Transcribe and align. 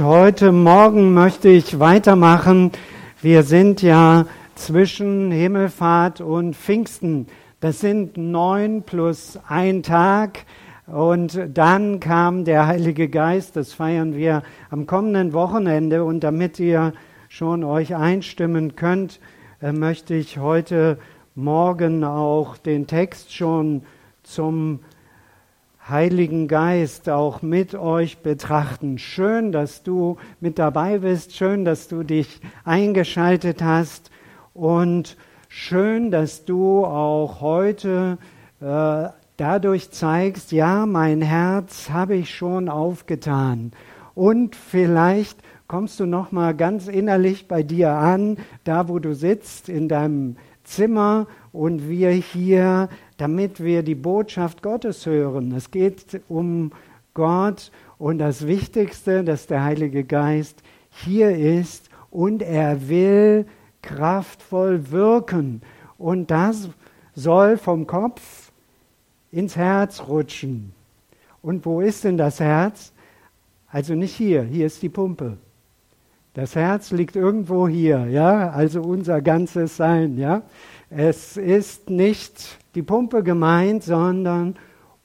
Heute 0.00 0.52
Morgen 0.52 1.14
möchte 1.14 1.48
ich 1.48 1.78
weitermachen. 1.78 2.72
Wir 3.22 3.44
sind 3.44 3.80
ja 3.80 4.26
zwischen 4.54 5.30
Himmelfahrt 5.30 6.20
und 6.20 6.54
Pfingsten. 6.54 7.28
Das 7.60 7.80
sind 7.80 8.18
neun 8.18 8.82
plus 8.82 9.38
ein 9.48 9.82
Tag. 9.82 10.44
Und 10.86 11.40
dann 11.54 11.98
kam 12.00 12.44
der 12.44 12.66
Heilige 12.66 13.08
Geist. 13.08 13.56
Das 13.56 13.72
feiern 13.72 14.14
wir 14.14 14.42
am 14.68 14.86
kommenden 14.86 15.32
Wochenende. 15.32 16.04
Und 16.04 16.20
damit 16.20 16.60
ihr 16.60 16.92
schon 17.30 17.64
euch 17.64 17.94
einstimmen 17.94 18.76
könnt, 18.76 19.18
äh, 19.62 19.72
möchte 19.72 20.14
ich 20.14 20.38
heute 20.38 20.98
Morgen 21.34 22.04
auch 22.04 22.58
den 22.58 22.86
Text 22.86 23.34
schon 23.34 23.82
zum 24.22 24.80
Heiligen 25.88 26.48
Geist 26.48 27.08
auch 27.08 27.42
mit 27.42 27.76
euch 27.76 28.18
betrachten. 28.18 28.98
Schön, 28.98 29.52
dass 29.52 29.84
du 29.84 30.16
mit 30.40 30.58
dabei 30.58 30.98
bist, 30.98 31.36
schön, 31.36 31.64
dass 31.64 31.86
du 31.86 32.02
dich 32.02 32.40
eingeschaltet 32.64 33.62
hast. 33.62 34.10
Und 34.52 35.16
schön, 35.48 36.10
dass 36.10 36.44
du 36.44 36.84
auch 36.84 37.40
heute 37.40 38.18
äh, 38.60 39.10
dadurch 39.36 39.92
zeigst, 39.92 40.50
ja, 40.50 40.86
mein 40.86 41.22
Herz 41.22 41.88
habe 41.90 42.16
ich 42.16 42.34
schon 42.34 42.68
aufgetan. 42.68 43.70
Und 44.16 44.56
vielleicht 44.56 45.38
kommst 45.68 46.00
du 46.00 46.06
noch 46.06 46.32
mal 46.32 46.52
ganz 46.56 46.88
innerlich 46.88 47.46
bei 47.46 47.62
dir 47.62 47.92
an, 47.92 48.38
da 48.64 48.88
wo 48.88 48.98
du 48.98 49.14
sitzt 49.14 49.68
in 49.68 49.88
deinem 49.88 50.36
Zimmer 50.64 51.28
und 51.52 51.88
wir 51.88 52.10
hier 52.10 52.88
damit 53.16 53.62
wir 53.62 53.82
die 53.82 53.94
Botschaft 53.94 54.62
Gottes 54.62 55.06
hören. 55.06 55.52
Es 55.52 55.70
geht 55.70 56.20
um 56.28 56.72
Gott 57.14 57.70
und 57.98 58.18
das 58.18 58.46
Wichtigste, 58.46 59.24
dass 59.24 59.46
der 59.46 59.64
Heilige 59.64 60.04
Geist 60.04 60.62
hier 60.90 61.36
ist 61.36 61.88
und 62.10 62.42
er 62.42 62.88
will 62.88 63.46
kraftvoll 63.82 64.90
wirken. 64.90 65.62
Und 65.98 66.30
das 66.30 66.68
soll 67.14 67.56
vom 67.56 67.86
Kopf 67.86 68.52
ins 69.30 69.56
Herz 69.56 70.02
rutschen. 70.06 70.72
Und 71.42 71.64
wo 71.64 71.80
ist 71.80 72.04
denn 72.04 72.16
das 72.16 72.40
Herz? 72.40 72.92
Also 73.68 73.94
nicht 73.94 74.14
hier, 74.14 74.42
hier 74.42 74.66
ist 74.66 74.82
die 74.82 74.88
Pumpe. 74.88 75.38
Das 76.36 76.54
Herz 76.54 76.90
liegt 76.90 77.16
irgendwo 77.16 77.66
hier, 77.66 78.08
ja, 78.10 78.50
also 78.50 78.82
unser 78.82 79.22
ganzes 79.22 79.78
Sein, 79.78 80.18
ja. 80.18 80.42
Es 80.90 81.38
ist 81.38 81.88
nicht 81.88 82.58
die 82.74 82.82
Pumpe 82.82 83.22
gemeint, 83.22 83.82
sondern 83.82 84.56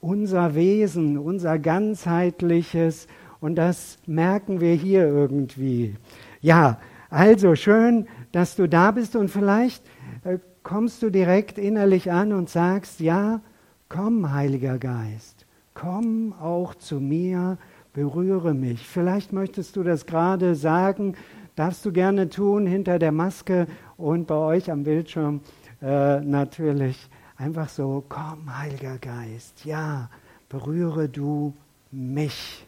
unser 0.02 0.56
Wesen, 0.56 1.18
unser 1.18 1.58
ganzheitliches. 1.58 3.08
Und 3.40 3.56
das 3.56 3.98
merken 4.06 4.60
wir 4.60 4.74
hier 4.74 5.08
irgendwie. 5.08 5.96
Ja, 6.42 6.80
also 7.10 7.56
schön, 7.56 8.10
dass 8.34 8.58
du 8.58 8.68
da 8.68 8.92
bist 8.92 9.16
und 9.16 9.30
vielleicht 9.30 9.86
äh, 10.26 10.38
kommst 10.64 11.02
du 11.02 11.10
direkt 11.10 11.58
innerlich 11.58 12.12
an 12.12 12.34
und 12.34 12.50
sagst, 12.50 13.00
ja, 13.00 13.40
komm, 13.88 14.34
Heiliger 14.34 14.78
Geist, 14.78 15.46
komm 15.76 16.34
auch 16.34 16.76
zu 16.76 17.00
mir, 17.00 17.58
berühre 17.94 18.54
mich. 18.54 18.88
Vielleicht 18.88 19.34
möchtest 19.34 19.76
du 19.76 19.84
das 19.84 20.06
gerade 20.06 20.56
sagen, 20.56 21.16
darfst 21.56 21.86
du 21.86 21.92
gerne 21.92 22.30
tun 22.30 22.66
hinter 22.66 23.00
der 23.00 23.12
Maske 23.12 23.68
und 23.98 24.28
bei 24.28 24.36
euch 24.36 24.72
am 24.72 24.84
Bildschirm 24.84 25.42
äh, 25.82 26.20
natürlich 26.22 27.10
Einfach 27.42 27.70
so, 27.70 28.04
komm, 28.08 28.56
Heiliger 28.56 29.00
Geist, 29.00 29.66
ja, 29.66 30.12
berühre 30.48 31.10
du 31.10 31.56
mich. 31.92 32.64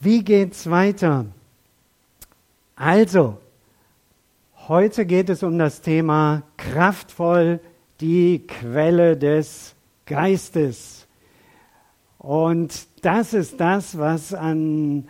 Wie 0.00 0.22
geht's 0.22 0.68
weiter? 0.68 1.24
Also, 2.76 3.38
heute 4.68 5.06
geht 5.06 5.30
es 5.30 5.42
um 5.42 5.58
das 5.58 5.80
Thema 5.80 6.42
kraftvoll 6.58 7.58
die 8.02 8.46
Quelle 8.46 9.16
des 9.16 9.74
Geistes. 10.04 11.03
Und 12.24 12.86
das 13.02 13.34
ist 13.34 13.60
das, 13.60 13.98
was 13.98 14.32
an 14.32 15.08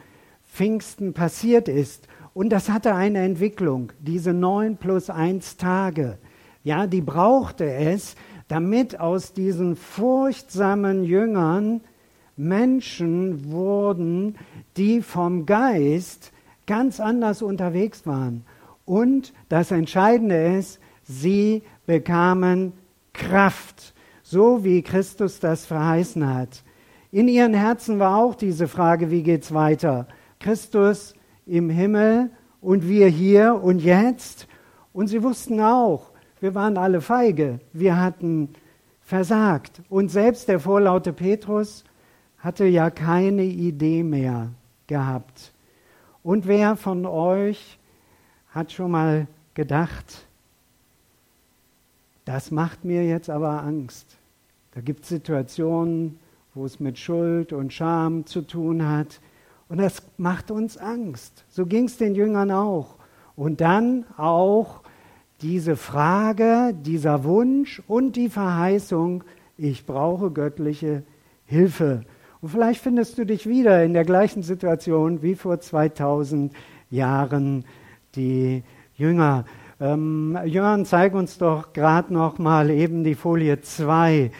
Pfingsten 0.52 1.14
passiert 1.14 1.68
ist. 1.68 2.08
Und 2.32 2.50
das 2.50 2.68
hatte 2.68 2.96
eine 2.96 3.20
Entwicklung, 3.20 3.92
diese 4.00 4.32
neun 4.32 4.78
plus 4.78 5.10
eins 5.10 5.56
Tage. 5.56 6.18
Ja, 6.64 6.88
die 6.88 7.02
brauchte 7.02 7.72
es, 7.72 8.16
damit 8.48 8.98
aus 8.98 9.32
diesen 9.32 9.76
furchtsamen 9.76 11.04
Jüngern 11.04 11.82
Menschen 12.36 13.48
wurden, 13.48 14.34
die 14.76 15.00
vom 15.00 15.46
Geist 15.46 16.32
ganz 16.66 16.98
anders 16.98 17.42
unterwegs 17.42 18.08
waren. 18.08 18.44
Und 18.84 19.32
das 19.48 19.70
Entscheidende 19.70 20.56
ist, 20.58 20.80
sie 21.04 21.62
bekamen 21.86 22.72
Kraft, 23.12 23.94
so 24.24 24.64
wie 24.64 24.82
Christus 24.82 25.38
das 25.38 25.64
verheißen 25.64 26.34
hat. 26.34 26.64
In 27.14 27.28
ihren 27.28 27.54
Herzen 27.54 28.00
war 28.00 28.16
auch 28.16 28.34
diese 28.34 28.66
Frage, 28.66 29.08
wie 29.08 29.22
geht's 29.22 29.54
weiter? 29.54 30.08
Christus 30.40 31.14
im 31.46 31.70
Himmel 31.70 32.28
und 32.60 32.88
wir 32.88 33.06
hier 33.06 33.54
und 33.54 33.78
jetzt. 33.78 34.48
Und 34.92 35.06
sie 35.06 35.22
wussten 35.22 35.60
auch, 35.60 36.10
wir 36.40 36.56
waren 36.56 36.76
alle 36.76 37.00
feige, 37.00 37.60
wir 37.72 38.00
hatten 38.00 38.48
versagt. 39.00 39.80
Und 39.88 40.10
selbst 40.10 40.48
der 40.48 40.58
vorlaute 40.58 41.12
Petrus 41.12 41.84
hatte 42.38 42.64
ja 42.64 42.90
keine 42.90 43.44
Idee 43.44 44.02
mehr 44.02 44.48
gehabt. 44.88 45.52
Und 46.24 46.48
wer 46.48 46.74
von 46.74 47.06
euch 47.06 47.78
hat 48.50 48.72
schon 48.72 48.90
mal 48.90 49.28
gedacht, 49.54 50.26
das 52.24 52.50
macht 52.50 52.84
mir 52.84 53.06
jetzt 53.06 53.30
aber 53.30 53.62
Angst. 53.62 54.16
Da 54.74 54.80
gibt 54.80 55.04
es 55.04 55.10
Situationen, 55.10 56.18
wo 56.54 56.64
es 56.64 56.80
mit 56.80 56.98
Schuld 56.98 57.52
und 57.52 57.72
Scham 57.72 58.26
zu 58.26 58.42
tun 58.42 58.88
hat. 58.88 59.20
Und 59.68 59.78
das 59.78 60.02
macht 60.18 60.50
uns 60.50 60.76
Angst. 60.76 61.44
So 61.48 61.66
ging 61.66 61.84
es 61.84 61.96
den 61.96 62.14
Jüngern 62.14 62.50
auch. 62.50 62.96
Und 63.36 63.60
dann 63.60 64.04
auch 64.16 64.82
diese 65.42 65.76
Frage, 65.76 66.74
dieser 66.74 67.24
Wunsch 67.24 67.82
und 67.88 68.16
die 68.16 68.28
Verheißung, 68.28 69.24
ich 69.56 69.84
brauche 69.84 70.30
göttliche 70.30 71.02
Hilfe. 71.44 72.02
Und 72.40 72.50
vielleicht 72.50 72.80
findest 72.80 73.18
du 73.18 73.26
dich 73.26 73.48
wieder 73.48 73.82
in 73.84 73.92
der 73.92 74.04
gleichen 74.04 74.42
Situation 74.42 75.22
wie 75.22 75.34
vor 75.34 75.60
2000 75.60 76.52
Jahren 76.90 77.64
die 78.14 78.62
Jünger. 78.96 79.44
Ähm, 79.80 80.38
Jörn, 80.44 80.84
zeig 80.84 81.14
uns 81.14 81.38
doch 81.38 81.72
gerade 81.72 82.14
noch 82.14 82.38
mal 82.38 82.70
eben 82.70 83.02
die 83.02 83.16
Folie 83.16 83.60
2. 83.60 84.30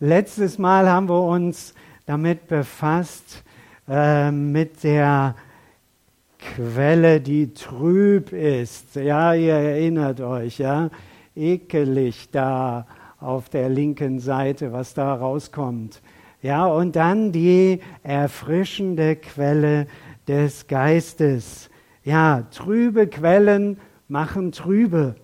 Letztes 0.00 0.58
Mal 0.58 0.90
haben 0.90 1.08
wir 1.08 1.22
uns 1.22 1.72
damit 2.04 2.48
befasst, 2.48 3.42
äh, 3.88 4.30
mit 4.30 4.84
der 4.84 5.34
Quelle, 6.38 7.18
die 7.22 7.54
trüb 7.54 8.30
ist. 8.30 8.94
Ja, 8.96 9.32
ihr 9.32 9.54
erinnert 9.54 10.20
euch, 10.20 10.58
ja, 10.58 10.90
ekelig 11.34 12.28
da 12.30 12.86
auf 13.20 13.48
der 13.48 13.70
linken 13.70 14.18
Seite, 14.18 14.70
was 14.70 14.92
da 14.92 15.14
rauskommt. 15.14 16.02
Ja, 16.42 16.66
und 16.66 16.94
dann 16.94 17.32
die 17.32 17.80
erfrischende 18.02 19.16
Quelle 19.16 19.86
des 20.28 20.66
Geistes. 20.66 21.70
Ja, 22.04 22.42
trübe 22.50 23.06
Quellen 23.06 23.78
machen 24.08 24.52
trübe. 24.52 25.14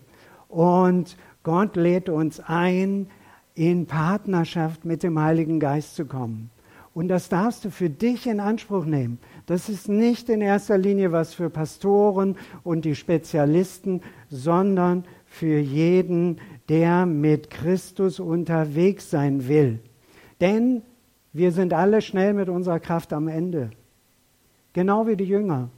Und 0.49 1.19
Gott 1.43 1.77
lädt 1.77 2.09
uns 2.09 2.41
ein, 2.41 3.11
in 3.55 3.87
Partnerschaft 3.87 4.85
mit 4.85 5.03
dem 5.03 5.19
Heiligen 5.19 5.61
Geist 5.61 5.97
zu 5.97 6.07
kommen. 6.07 6.51
Und 6.95 7.09
das 7.09 7.29
darfst 7.29 7.65
du 7.65 7.71
für 7.71 7.89
dich 7.89 8.27
in 8.27 8.39
Anspruch 8.39 8.85
nehmen. 8.85 9.19
Das 9.47 9.69
ist 9.69 9.89
nicht 9.89 10.29
in 10.29 10.43
erster 10.43 10.77
Linie 10.77 11.11
was 11.11 11.33
für 11.33 11.49
Pastoren 11.49 12.37
und 12.65 12.85
die 12.85 12.95
Spezialisten, 12.95 14.03
sondern 14.29 15.05
für 15.25 15.59
jeden, 15.59 16.39
der 16.69 17.07
mit 17.07 17.49
Christus 17.49 18.21
unterwegs 18.21 19.09
sein 19.09 19.49
will. 19.49 19.79
Denn 20.41 20.83
wir 21.33 21.53
sind 21.53 21.73
alle 21.73 22.03
schnell 22.03 22.35
mit 22.35 22.51
unserer 22.51 22.81
Kraft 22.81 23.15
am 23.15 23.27
Ende. 23.27 23.71
Genau 24.75 25.07
wie 25.07 25.17
die 25.17 25.25
Jünger. 25.25 25.71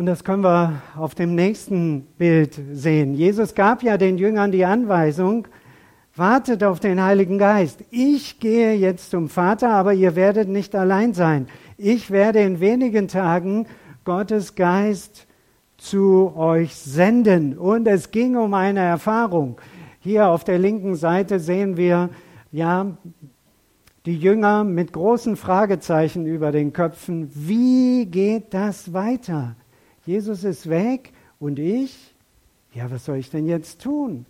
Und 0.00 0.06
das 0.06 0.24
können 0.24 0.42
wir 0.42 0.80
auf 0.96 1.14
dem 1.14 1.34
nächsten 1.34 2.06
Bild 2.16 2.58
sehen. 2.72 3.12
Jesus 3.12 3.54
gab 3.54 3.82
ja 3.82 3.98
den 3.98 4.16
Jüngern 4.16 4.50
die 4.50 4.64
Anweisung, 4.64 5.46
Wartet 6.16 6.64
auf 6.64 6.80
den 6.80 7.02
Heiligen 7.02 7.36
Geist. 7.36 7.84
Ich 7.90 8.40
gehe 8.40 8.72
jetzt 8.72 9.10
zum 9.10 9.28
Vater, 9.28 9.68
aber 9.68 9.92
ihr 9.92 10.16
werdet 10.16 10.48
nicht 10.48 10.74
allein 10.74 11.12
sein. 11.12 11.48
Ich 11.76 12.10
werde 12.10 12.40
in 12.40 12.60
wenigen 12.60 13.08
Tagen 13.08 13.66
Gottes 14.04 14.54
Geist 14.54 15.26
zu 15.76 16.32
euch 16.34 16.76
senden. 16.76 17.58
Und 17.58 17.86
es 17.86 18.10
ging 18.10 18.38
um 18.38 18.54
eine 18.54 18.80
Erfahrung. 18.80 19.60
Hier 19.98 20.28
auf 20.28 20.44
der 20.44 20.58
linken 20.58 20.96
Seite 20.96 21.40
sehen 21.40 21.76
wir, 21.76 22.08
ja, 22.52 22.86
die 24.06 24.16
Jünger 24.16 24.64
mit 24.64 24.94
großen 24.94 25.36
Fragezeichen 25.36 26.24
über 26.24 26.52
den 26.52 26.72
Köpfen. 26.72 27.30
Wie 27.34 28.06
geht 28.06 28.54
das 28.54 28.94
weiter? 28.94 29.56
Jesus 30.10 30.42
ist 30.42 30.68
weg 30.68 31.12
und 31.38 31.60
ich? 31.60 32.16
Ja, 32.72 32.90
was 32.90 33.04
soll 33.04 33.18
ich 33.18 33.30
denn 33.30 33.46
jetzt 33.46 33.80
tun? 33.80 34.26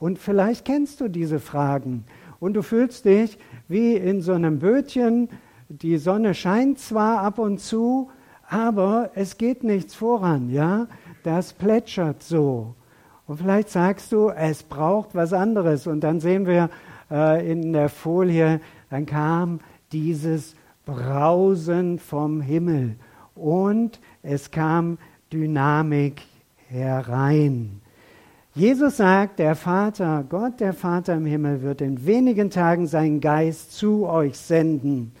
Und 0.00 0.18
vielleicht 0.18 0.64
kennst 0.64 1.00
du 1.00 1.06
diese 1.06 1.38
Fragen 1.38 2.04
und 2.40 2.54
du 2.54 2.62
fühlst 2.62 3.04
dich 3.04 3.38
wie 3.68 3.94
in 3.94 4.22
so 4.22 4.32
einem 4.32 4.58
Bötchen. 4.58 5.28
Die 5.68 5.98
Sonne 5.98 6.34
scheint 6.34 6.80
zwar 6.80 7.20
ab 7.20 7.38
und 7.38 7.60
zu, 7.60 8.10
aber 8.48 9.12
es 9.14 9.38
geht 9.38 9.62
nichts 9.62 9.94
voran, 9.94 10.50
ja? 10.50 10.88
Das 11.22 11.52
plätschert 11.52 12.24
so. 12.24 12.74
Und 13.28 13.36
vielleicht 13.36 13.70
sagst 13.70 14.10
du, 14.10 14.30
es 14.30 14.64
braucht 14.64 15.14
was 15.14 15.32
anderes. 15.32 15.86
Und 15.86 16.00
dann 16.00 16.18
sehen 16.18 16.44
wir 16.44 16.70
äh, 17.08 17.52
in 17.52 17.72
der 17.72 17.88
Folie, 17.88 18.60
dann 18.90 19.06
kam 19.06 19.60
dieses 19.92 20.56
Brausen 20.84 22.00
vom 22.00 22.40
Himmel 22.40 22.96
und 23.34 24.00
es 24.24 24.50
kam 24.50 24.98
Dynamik 25.32 26.22
herein. 26.68 27.80
Jesus 28.54 28.96
sagt, 28.96 29.38
der 29.38 29.54
Vater, 29.54 30.24
Gott, 30.28 30.60
der 30.60 30.72
Vater 30.72 31.14
im 31.14 31.26
Himmel, 31.26 31.62
wird 31.62 31.80
in 31.80 32.06
wenigen 32.06 32.50
Tagen 32.50 32.86
seinen 32.86 33.20
Geist 33.20 33.72
zu 33.72 34.06
euch 34.06 34.36
senden. 34.36 35.12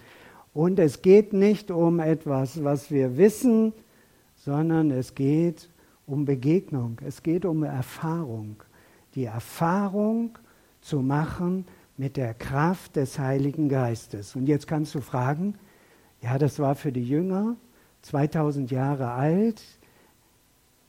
Und 0.52 0.78
es 0.78 1.02
geht 1.02 1.32
nicht 1.32 1.70
um 1.70 2.00
etwas, 2.00 2.62
was 2.62 2.90
wir 2.90 3.16
wissen, 3.16 3.72
sondern 4.36 4.90
es 4.90 5.14
geht 5.14 5.68
um 6.06 6.24
Begegnung, 6.24 7.00
es 7.04 7.22
geht 7.22 7.44
um 7.44 7.64
Erfahrung. 7.64 8.62
Die 9.16 9.24
Erfahrung 9.24 10.38
zu 10.80 11.00
machen 11.00 11.66
mit 11.96 12.16
der 12.16 12.34
Kraft 12.34 12.96
des 12.96 13.18
Heiligen 13.18 13.68
Geistes. 13.68 14.36
Und 14.36 14.46
jetzt 14.46 14.66
kannst 14.66 14.94
du 14.94 15.00
fragen, 15.00 15.54
ja, 16.22 16.38
das 16.38 16.58
war 16.58 16.74
für 16.74 16.92
die 16.92 17.06
Jünger 17.06 17.56
2000 18.04 18.70
Jahre 18.70 19.10
alt. 19.10 19.62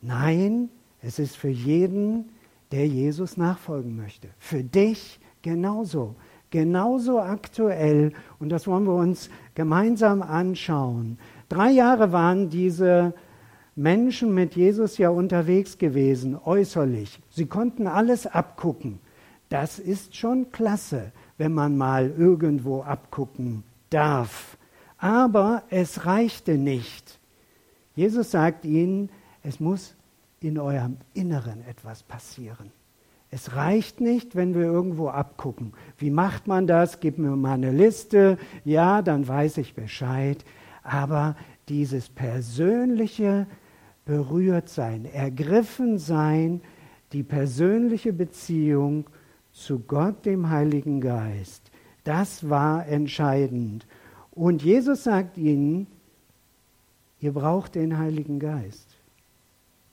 Nein, 0.01 0.69
es 1.01 1.19
ist 1.19 1.37
für 1.37 1.49
jeden, 1.49 2.29
der 2.71 2.87
Jesus 2.87 3.37
nachfolgen 3.37 3.95
möchte. 3.95 4.27
Für 4.37 4.63
dich 4.63 5.19
genauso. 5.41 6.15
Genauso 6.49 7.19
aktuell. 7.19 8.13
Und 8.39 8.49
das 8.49 8.67
wollen 8.67 8.85
wir 8.85 8.95
uns 8.95 9.29
gemeinsam 9.55 10.21
anschauen. 10.21 11.17
Drei 11.49 11.71
Jahre 11.71 12.11
waren 12.11 12.49
diese 12.49 13.13
Menschen 13.75 14.33
mit 14.33 14.55
Jesus 14.55 14.97
ja 14.97 15.09
unterwegs 15.09 15.77
gewesen, 15.77 16.37
äußerlich. 16.43 17.19
Sie 17.29 17.45
konnten 17.45 17.87
alles 17.87 18.25
abgucken. 18.25 18.99
Das 19.49 19.79
ist 19.79 20.15
schon 20.15 20.51
klasse, 20.51 21.11
wenn 21.37 21.53
man 21.53 21.77
mal 21.77 22.13
irgendwo 22.17 22.81
abgucken 22.81 23.63
darf. 23.89 24.54
Aber 25.05 25.61
es 25.69 26.07
reichte 26.07 26.57
nicht. 26.57 27.19
Jesus 27.93 28.31
sagt 28.31 28.65
ihnen, 28.65 29.11
es 29.43 29.59
muss 29.59 29.93
in 30.39 30.57
eurem 30.57 30.97
Inneren 31.13 31.63
etwas 31.67 32.01
passieren. 32.01 32.71
Es 33.29 33.55
reicht 33.55 34.01
nicht, 34.01 34.35
wenn 34.35 34.55
wir 34.55 34.63
irgendwo 34.63 35.09
abgucken. 35.09 35.73
Wie 35.99 36.09
macht 36.09 36.47
man 36.47 36.65
das? 36.65 37.01
Gib 37.01 37.19
mir 37.19 37.35
mal 37.35 37.53
eine 37.53 37.71
Liste. 37.71 38.39
Ja, 38.63 39.03
dann 39.03 39.27
weiß 39.27 39.59
ich 39.59 39.75
Bescheid. 39.75 40.43
Aber 40.81 41.35
dieses 41.69 42.09
persönliche 42.09 43.45
Berührtsein, 44.05 45.05
ergriffen 45.05 45.99
sein, 45.99 46.61
die 47.13 47.21
persönliche 47.21 48.11
Beziehung 48.11 49.05
zu 49.51 49.81
Gott, 49.81 50.25
dem 50.25 50.49
Heiligen 50.49 50.99
Geist, 50.99 51.69
das 52.03 52.49
war 52.49 52.87
entscheidend. 52.87 53.85
Und 54.35 54.63
Jesus 54.63 55.05
sagt 55.05 55.37
ihnen, 55.37 55.87
ihr 57.21 57.31
braucht 57.31 57.75
den 57.75 57.97
Heiligen 57.97 58.39
Geist. 58.39 58.89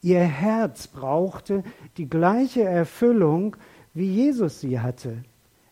Ihr 0.02 0.20
Herz 0.20 0.88
brauchte 0.88 1.62
die 1.96 2.10
gleiche 2.10 2.64
Erfüllung, 2.64 3.56
wie 3.94 4.10
Jesus 4.10 4.60
sie 4.60 4.80
hatte. 4.80 5.18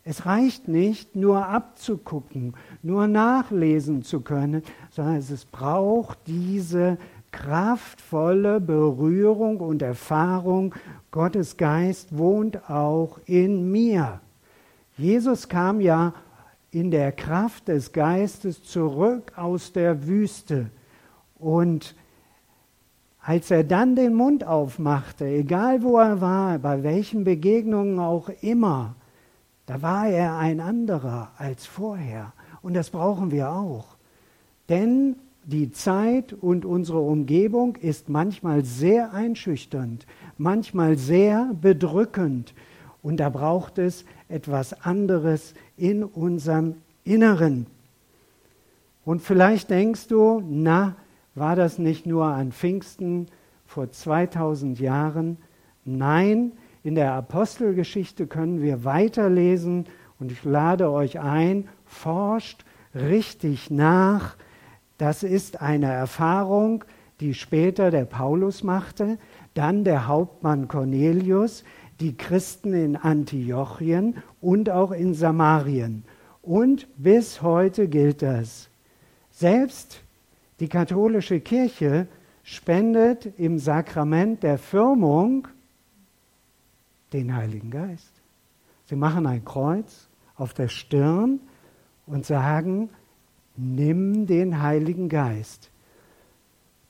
Es 0.05 0.25
reicht 0.25 0.69
nicht, 0.69 1.17
nur 1.17 1.46
abzugucken, 1.46 2.55
nur 2.82 3.08
nachlesen 3.08 4.02
zu 4.02 4.20
können, 4.20 4.62
sondern 4.90 5.16
es 5.16 5.44
braucht 5.44 6.19
diese 6.26 6.96
kraftvolle 7.32 8.61
Berührung 8.61 9.58
und 9.58 9.82
Erfahrung. 9.82 10.75
Gottes 11.11 11.56
Geist 11.56 12.16
wohnt 12.16 12.70
auch 12.70 13.19
in 13.26 13.70
mir. 13.70 14.20
Jesus 14.96 15.49
kam 15.49 15.81
ja 15.81 16.14
in 16.70 16.90
der 16.90 17.12
Kraft 17.12 17.69
des 17.69 17.93
Geistes 17.93 18.62
zurück 18.62 19.32
aus 19.37 19.72
der 19.72 20.06
Wüste 20.06 20.70
und 21.38 21.94
als 23.22 23.50
er 23.50 23.64
dann 23.64 23.96
den 23.96 24.14
Mund 24.14 24.44
aufmachte, 24.44 25.26
egal 25.26 25.82
wo 25.82 25.99
er 25.99 26.20
war, 26.20 26.58
bei 26.58 26.82
welchen 26.82 27.25
Begegnungen 27.25 27.99
auch 27.99 28.31
immer, 28.40 28.94
da 29.67 29.82
war 29.82 30.08
er 30.08 30.37
ein 30.38 30.61
anderer 30.61 31.31
als 31.37 31.67
vorher. 31.67 32.32
Und 32.62 32.75
das 32.75 32.90
brauchen 32.90 33.31
wir 33.31 33.50
auch. 33.50 33.96
Denn 34.69 35.16
die 35.44 35.70
Zeit 35.70 36.32
und 36.32 36.64
unsere 36.64 37.00
Umgebung 37.00 37.76
ist 37.76 38.08
manchmal 38.08 38.64
sehr 38.64 39.12
einschüchternd, 39.12 40.06
manchmal 40.38 40.96
sehr 40.96 41.50
bedrückend. 41.61 42.55
Und 43.02 43.19
da 43.19 43.31
braucht 43.31 43.79
es 43.79 44.05
etwas 44.29 44.85
anderes 44.85 45.55
in 45.76 46.05
unserem 46.05 46.76
Inneren. 47.05 47.67
Und 49.05 49.23
vielleicht 49.23 49.70
denkst 49.70 50.08
du, 50.08 50.43
na, 50.47 50.97
war 51.35 51.56
das 51.56 51.79
nicht 51.79 52.06
nur 52.06 52.26
an 52.26 52.52
Pfingsten 52.52 53.29
vor 53.67 53.91
2000 53.91 54.79
Jahren? 54.79 55.38
Nein, 55.85 56.52
in 56.82 56.94
der 56.94 57.12
Apostelgeschichte 57.14 58.26
können 58.26 58.62
wir 58.62 58.85
weiterlesen 58.85 59.87
und 60.19 60.32
ich 60.32 60.44
lade 60.44 60.91
euch 60.91 61.20
ein, 61.20 61.69
forscht 61.87 62.64
richtig 62.94 63.70
nach. 63.70 64.37
Das 64.99 65.23
ist 65.23 65.61
eine 65.62 65.87
Erfahrung, 65.87 66.85
die 67.20 67.35
später 67.35 67.91
der 67.91 68.05
Paulus 68.05 68.62
machte, 68.62 69.19
dann 69.55 69.85
der 69.85 70.06
Hauptmann 70.06 70.69
Cornelius, 70.69 71.64
die 72.00 72.17
Christen 72.17 72.73
in 72.73 72.97
Antiochien 72.97 74.17
und 74.41 74.70
auch 74.70 74.93
in 74.93 75.14
Samarien. 75.14 76.05
Und 76.43 76.88
bis 76.97 77.43
heute 77.43 77.88
gilt 77.88 78.23
das. 78.23 78.69
Selbst 79.31 80.02
die 80.59 80.69
katholische 80.69 81.40
Kirche 81.40 82.09
spendet 82.42 83.38
im 83.38 83.59
Sakrament 83.59 84.42
der 84.42 84.59
Firmung 84.59 85.49
den 87.12 87.35
Heiligen 87.35 87.71
Geist. 87.71 88.12
Sie 88.87 88.97
machen 88.97 89.26
ein 89.26 89.45
Kreuz 89.45 90.09
auf 90.37 90.54
der 90.54 90.69
Stirn 90.69 91.40
und 92.07 92.25
sagen, 92.26 92.88
nimm 93.57 94.26
den 94.26 94.62
Heiligen 94.62 95.09
Geist. 95.09 95.71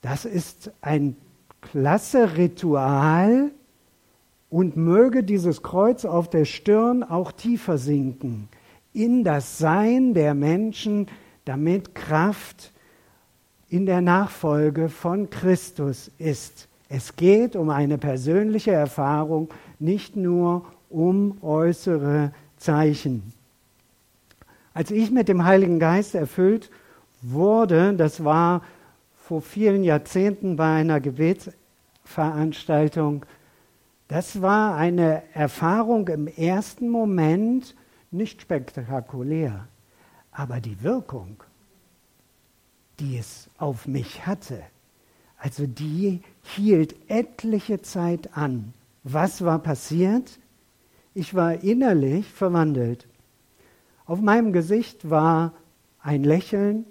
Das 0.01 0.25
ist 0.25 0.71
ein 0.81 1.15
klasse 1.59 2.37
Ritual 2.37 3.51
und 4.51 4.77
möge 4.77 5.23
dieses 5.23 5.63
Kreuz 5.63 6.05
auf 6.05 6.29
der 6.29 6.45
Stirn 6.45 7.01
auch 7.01 7.31
tiefer 7.31 7.79
sinken 7.79 8.47
in 8.93 9.23
das 9.23 9.57
Sein 9.57 10.13
der 10.13 10.33
Menschen, 10.33 11.07
damit 11.45 11.95
Kraft 11.95 12.73
in 13.69 13.85
der 13.85 14.01
Nachfolge 14.01 14.89
von 14.89 15.29
Christus 15.29 16.11
ist. 16.17 16.67
Es 16.89 17.15
geht 17.15 17.55
um 17.55 17.69
eine 17.69 17.97
persönliche 17.97 18.71
Erfahrung, 18.71 19.47
nicht 19.79 20.17
nur 20.17 20.65
um 20.89 21.41
äußere 21.41 22.33
Zeichen. 22.57 23.31
Als 24.73 24.91
ich 24.91 25.11
mit 25.11 25.29
dem 25.29 25.45
Heiligen 25.45 25.79
Geist 25.79 26.13
erfüllt 26.13 26.69
wurde, 27.21 27.93
das 27.93 28.25
war 28.25 28.63
vor 29.15 29.41
vielen 29.41 29.85
Jahrzehnten 29.85 30.57
bei 30.57 30.75
einer 30.75 30.99
Gebetsveranstaltung, 30.99 33.25
das 34.11 34.41
war 34.41 34.75
eine 34.75 35.23
Erfahrung 35.33 36.07
im 36.09 36.27
ersten 36.27 36.89
Moment 36.89 37.75
nicht 38.11 38.41
spektakulär, 38.41 39.67
aber 40.31 40.59
die 40.59 40.83
Wirkung 40.83 41.43
die 43.01 43.17
es 43.17 43.49
auf 43.57 43.87
mich 43.87 44.25
hatte. 44.25 44.61
Also 45.37 45.65
die 45.65 46.21
hielt 46.43 46.95
etliche 47.09 47.81
Zeit 47.81 48.37
an. 48.37 48.73
Was 49.03 49.43
war 49.43 49.59
passiert? 49.59 50.39
Ich 51.15 51.33
war 51.33 51.63
innerlich 51.63 52.27
verwandelt. 52.27 53.07
Auf 54.05 54.21
meinem 54.21 54.53
Gesicht 54.53 55.09
war 55.09 55.53
ein 55.99 56.23
Lächeln. 56.23 56.85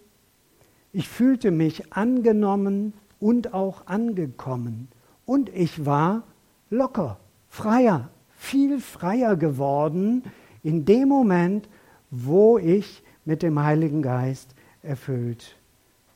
Ich 0.92 1.08
fühlte 1.08 1.52
mich 1.52 1.92
angenommen 1.92 2.92
und 3.20 3.54
auch 3.54 3.86
angekommen. 3.86 4.88
Und 5.26 5.48
ich 5.50 5.86
war 5.86 6.24
locker, 6.70 7.18
freier, 7.48 8.08
viel 8.30 8.80
freier 8.80 9.36
geworden 9.36 10.22
in 10.62 10.84
dem 10.84 11.08
Moment, 11.08 11.68
wo 12.10 12.58
ich 12.58 13.02
mit 13.24 13.42
dem 13.42 13.62
Heiligen 13.62 14.02
Geist 14.02 14.54
erfüllt 14.82 15.56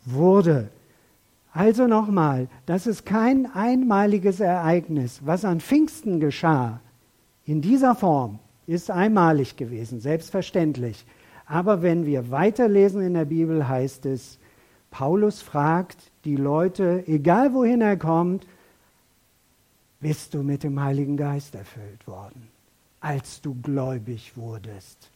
wurde. 0.04 0.70
Also 1.52 1.86
nochmal, 1.86 2.48
das 2.66 2.86
ist 2.86 3.06
kein 3.06 3.46
einmaliges 3.46 4.40
Ereignis. 4.40 5.20
Was 5.24 5.44
an 5.44 5.60
Pfingsten 5.60 6.18
geschah, 6.18 6.80
in 7.44 7.60
dieser 7.60 7.94
Form, 7.94 8.38
ist 8.66 8.90
einmalig 8.90 9.56
gewesen, 9.56 10.00
selbstverständlich. 10.00 11.04
Aber 11.46 11.82
wenn 11.82 12.06
wir 12.06 12.30
weiterlesen 12.30 13.02
in 13.02 13.14
der 13.14 13.26
Bibel, 13.26 13.68
heißt 13.68 14.06
es, 14.06 14.38
Paulus 14.90 15.42
fragt 15.42 15.98
die 16.24 16.36
Leute, 16.36 17.04
egal 17.06 17.52
wohin 17.52 17.82
er 17.82 17.98
kommt, 17.98 18.46
bist 20.04 20.34
du 20.34 20.42
mit 20.42 20.64
dem 20.64 20.78
Heiligen 20.82 21.16
Geist 21.16 21.54
erfüllt 21.54 22.06
worden, 22.06 22.48
als 23.00 23.40
du 23.40 23.54
gläubig 23.62 24.36
wurdest. 24.36 25.10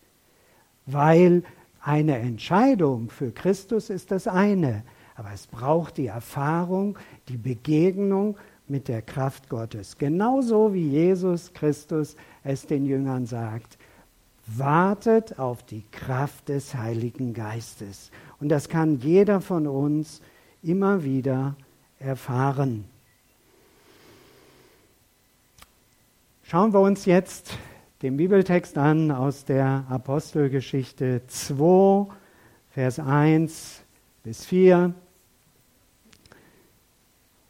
Weil 0.87 1.43
eine 1.83 2.17
Entscheidung 2.17 3.11
für 3.11 3.31
Christus 3.31 3.91
ist 3.91 4.11
das 4.11 4.27
eine, 4.27 4.85
aber 5.15 5.31
es 5.35 5.47
braucht 5.47 5.99
die 5.99 6.07
Erfahrung, 6.07 6.99
die 7.29 7.37
Begegnung 7.37 8.39
mit 8.67 8.89
der 8.89 9.03
Kraft 9.03 9.51
Gottes. 9.51 9.99
Genauso 9.99 10.73
wie 10.73 10.89
Jesus 10.89 11.53
Christus 11.53 12.17
es 12.43 12.67
den 12.67 12.87
Jüngern 12.87 13.27
sagt. 13.27 13.77
Wartet 14.47 15.39
auf 15.39 15.63
die 15.65 15.85
Kraft 15.93 16.49
des 16.49 16.75
Heiligen 16.75 17.35
Geistes. 17.35 18.11
Und 18.41 18.49
das 18.49 18.71
kann 18.71 19.01
jeder 19.01 19.43
von 19.43 19.67
uns 19.67 20.23
immer 20.63 21.05
wieder 21.05 21.57
erfahren. 21.99 22.87
Schauen 26.51 26.73
wir 26.73 26.81
uns 26.81 27.05
jetzt 27.05 27.59
den 28.01 28.17
Bibeltext 28.17 28.79
an 28.79 29.11
aus 29.11 29.45
der 29.45 29.85
Apostelgeschichte 29.91 31.21
2, 31.27 32.07
Vers 32.71 32.99
1 32.99 33.83
bis 34.23 34.47
4. 34.47 34.95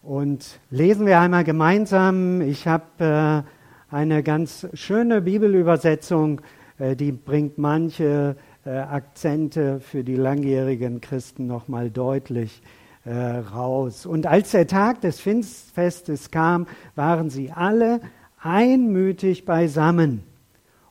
Und 0.02 0.58
lesen 0.70 1.06
wir 1.06 1.20
einmal 1.20 1.44
gemeinsam. 1.44 2.40
Ich 2.40 2.66
habe 2.66 3.44
äh, 3.92 3.94
eine 3.94 4.24
ganz 4.24 4.66
schöne 4.74 5.22
Bibelübersetzung, 5.22 6.40
äh, 6.80 6.96
die 6.96 7.12
bringt 7.12 7.56
manche 7.56 8.34
äh, 8.66 8.70
Akzente 8.70 9.78
für 9.78 10.02
die 10.02 10.16
langjährigen 10.16 11.00
Christen 11.00 11.46
nochmal 11.46 11.92
deutlich 11.92 12.62
äh, 13.04 13.14
raus. 13.14 14.06
Und 14.06 14.26
als 14.26 14.50
der 14.50 14.66
Tag 14.66 15.02
des 15.02 15.20
Pfingstfestes 15.20 16.32
kam, 16.32 16.66
waren 16.96 17.30
sie 17.30 17.52
alle 17.52 18.00
einmütig 18.40 19.44
beisammen 19.44 20.22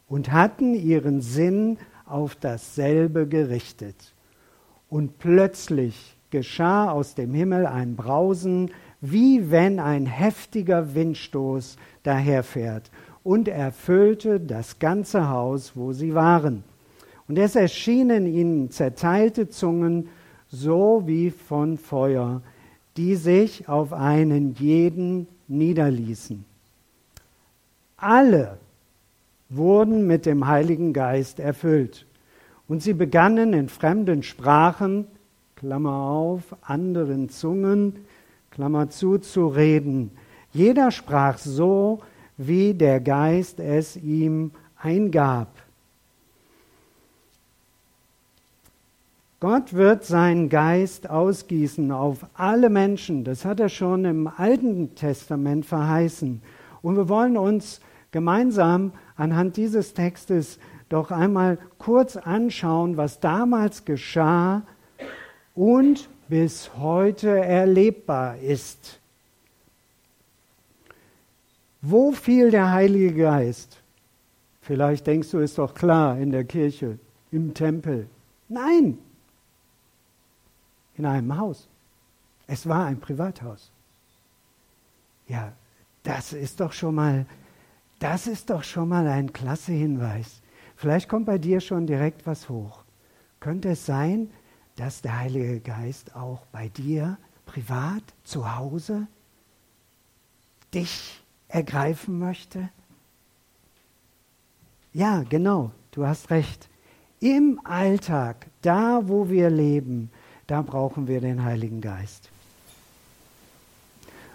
und 0.08 0.32
hatten 0.32 0.74
ihren 0.74 1.22
Sinn 1.22 1.78
auf 2.06 2.36
dasselbe 2.36 3.28
gerichtet. 3.28 4.14
Und 4.90 5.20
plötzlich 5.20 6.18
geschah 6.30 6.92
aus 6.92 7.16
dem 7.16 7.34
Himmel 7.34 7.66
ein 7.66 7.96
Brausen, 7.96 8.72
wie 9.02 9.52
wenn 9.52 9.80
ein 9.80 10.06
heftiger 10.06 10.96
Windstoß 10.96 11.78
daherfährt, 12.04 12.90
und 13.24 13.50
erfüllte 13.50 14.40
das 14.40 14.80
ganze 14.80 15.30
Haus, 15.30 15.74
wo 15.76 15.92
sie 15.92 16.16
waren. 16.16 16.64
Und 17.28 17.38
es 17.38 17.58
erschienen 17.58 18.26
ihnen 18.26 18.72
zerteilte 18.72 19.50
Zungen, 19.50 20.08
so 20.48 21.04
wie 21.06 21.32
von 21.32 21.78
Feuer, 21.78 22.42
die 22.96 23.16
sich 23.16 23.68
auf 23.68 23.92
einen 23.92 24.54
jeden 24.54 25.28
niederließen. 25.50 26.46
Alle 27.98 28.60
wurden 29.50 30.06
mit 30.06 30.26
dem 30.28 30.46
Heiligen 30.46 30.94
Geist 30.94 31.40
erfüllt. 31.40 32.06
Und 32.68 32.84
sie 32.84 32.94
begannen 32.94 33.54
in 33.54 33.70
fremden 33.70 34.22
Sprachen, 34.24 35.08
Klammer 35.56 35.94
auf, 35.94 36.56
anderen 36.62 37.30
Zungen, 37.30 38.06
Klammer 38.52 38.90
zu, 38.90 39.18
zu 39.18 39.48
reden. 39.48 40.12
Jeder 40.54 40.92
sprach 40.92 41.40
so, 41.40 42.00
wie 42.38 42.76
der 42.76 43.00
Geist 43.00 43.60
es 43.60 43.96
ihm 43.96 44.52
eingab. 44.80 45.48
Gott 49.40 49.74
wird 49.74 50.04
seinen 50.04 50.50
Geist 50.50 51.10
ausgießen 51.10 51.92
auf 51.92 52.26
alle 52.36 52.70
Menschen. 52.70 53.24
Das 53.24 53.46
hat 53.46 53.60
er 53.60 53.70
schon 53.70 54.06
im 54.06 54.28
Alten 54.28 54.94
Testament 54.96 55.66
verheißen. 55.66 56.42
Und 56.82 56.96
wir 56.96 57.10
wollen 57.10 57.38
uns 57.38 57.80
gemeinsam 58.12 58.94
anhand 59.16 59.58
dieses 59.58 59.94
Textes 59.94 60.60
doch 60.90 61.12
einmal 61.12 61.58
kurz 61.78 62.16
anschauen, 62.16 62.98
was 62.98 63.20
damals 63.20 63.86
geschah 63.86 64.64
und 65.54 66.10
bis 66.30 66.76
heute 66.78 67.30
erlebbar 67.30 68.38
ist. 68.38 69.00
Wo 71.82 72.12
fiel 72.12 72.52
der 72.52 72.72
Heilige 72.72 73.14
Geist? 73.14 73.82
Vielleicht 74.62 75.08
denkst 75.08 75.32
du, 75.32 75.40
ist 75.40 75.58
doch 75.58 75.74
klar, 75.74 76.18
in 76.18 76.32
der 76.32 76.44
Kirche, 76.44 77.00
im 77.32 77.54
Tempel. 77.54 78.08
Nein, 78.50 78.98
in 80.96 81.06
einem 81.06 81.38
Haus. 81.38 81.68
Es 82.48 82.68
war 82.68 82.86
ein 82.86 83.00
Privathaus. 83.00 83.72
Ja, 85.28 85.54
das 86.04 86.34
ist 86.34 86.60
doch 86.60 86.74
schon 86.74 86.96
mal 86.96 87.26
das 88.00 88.28
ist 88.28 88.50
doch 88.50 88.64
schon 88.64 88.90
mal 88.90 89.08
ein 89.08 89.34
klasse 89.34 89.72
Hinweis. 89.72 90.42
Vielleicht 90.76 91.10
kommt 91.10 91.26
bei 91.26 91.38
dir 91.38 91.60
schon 91.60 91.88
direkt 91.88 92.26
was 92.28 92.50
hoch. 92.50 92.84
Könnte 93.40 93.70
es 93.70 93.86
sein, 93.86 94.30
dass 94.76 95.02
der 95.02 95.20
Heilige 95.20 95.60
Geist 95.60 96.16
auch 96.16 96.46
bei 96.52 96.70
dir 96.70 97.18
privat 97.46 98.04
zu 98.24 98.56
Hause 98.56 99.08
dich 100.74 101.24
ergreifen 101.48 102.20
möchte? 102.20 102.70
Ja, 104.94 105.24
genau, 105.24 105.72
du 105.92 106.06
hast 106.06 106.30
recht. 106.30 106.70
Im 107.20 107.60
Alltag, 107.64 108.48
da 108.62 109.08
wo 109.08 109.30
wir 109.30 109.50
leben, 109.50 110.12
da 110.46 110.62
brauchen 110.62 111.08
wir 111.08 111.22
den 111.22 111.44
Heiligen 111.44 111.82
Geist. 111.82 112.30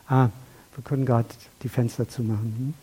Ah, 0.09 0.31
wir 0.75 0.85
können 0.85 1.07
gerade 1.07 1.29
die 1.63 1.69
Fenster 1.69 2.09
zumachen. 2.09 2.55
Hm? 2.57 2.82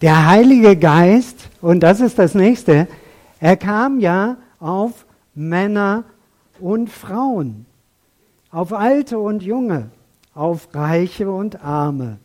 Der 0.00 0.28
Heilige 0.28 0.76
Geist, 0.76 1.50
und 1.60 1.80
das 1.82 2.00
ist 2.00 2.20
das 2.20 2.36
nächste, 2.36 2.86
er 3.40 3.56
kam 3.56 3.98
ja 3.98 4.36
auf 4.60 5.04
Männer 5.34 6.04
und 6.60 6.88
Frauen, 6.88 7.66
auf 8.52 8.72
Alte 8.72 9.18
und 9.18 9.42
Junge, 9.42 9.90
auf 10.34 10.72
Reiche 10.72 11.28
und 11.28 11.64
Arme. 11.64 12.18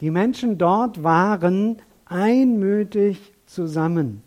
Die 0.00 0.12
Menschen 0.12 0.56
dort 0.56 1.02
waren 1.02 1.82
einmütig 2.04 3.32
zusammen 3.46 4.22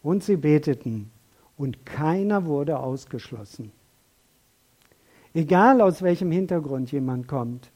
und 0.00 0.22
sie 0.22 0.36
beteten 0.36 1.10
und 1.56 1.84
keiner 1.84 2.44
wurde 2.44 2.78
ausgeschlossen. 2.78 3.72
Egal 5.34 5.80
aus 5.80 6.02
welchem 6.02 6.30
Hintergrund 6.30 6.92
jemand 6.92 7.26
kommt. 7.26 7.72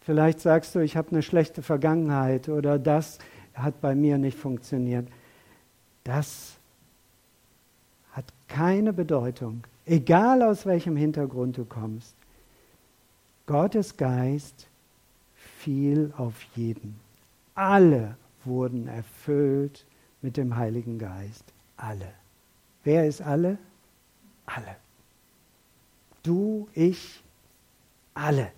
Vielleicht 0.00 0.40
sagst 0.40 0.74
du, 0.74 0.80
ich 0.80 0.96
habe 0.96 1.10
eine 1.10 1.22
schlechte 1.22 1.62
Vergangenheit 1.62 2.48
oder 2.48 2.78
das 2.78 3.18
hat 3.54 3.80
bei 3.80 3.94
mir 3.94 4.18
nicht 4.18 4.36
funktioniert. 4.36 5.08
Das 6.02 6.56
hat 8.12 8.26
keine 8.48 8.92
Bedeutung, 8.92 9.64
egal 9.86 10.42
aus 10.42 10.66
welchem 10.66 10.96
Hintergrund 10.96 11.56
du 11.56 11.64
kommst. 11.64 12.14
Gottes 13.46 13.96
Geist 13.96 14.68
fiel 15.34 16.12
auf 16.16 16.42
jeden. 16.54 16.98
Alle 17.54 18.16
wurden 18.44 18.88
erfüllt 18.88 19.86
mit 20.22 20.36
dem 20.36 20.56
Heiligen 20.56 20.98
Geist. 20.98 21.44
Alle. 21.76 22.12
Wer 22.82 23.06
ist 23.06 23.20
alle? 23.20 23.58
Alle. 24.46 24.76
Du, 26.22 26.68
ich, 26.72 27.22
alle. 28.14 28.50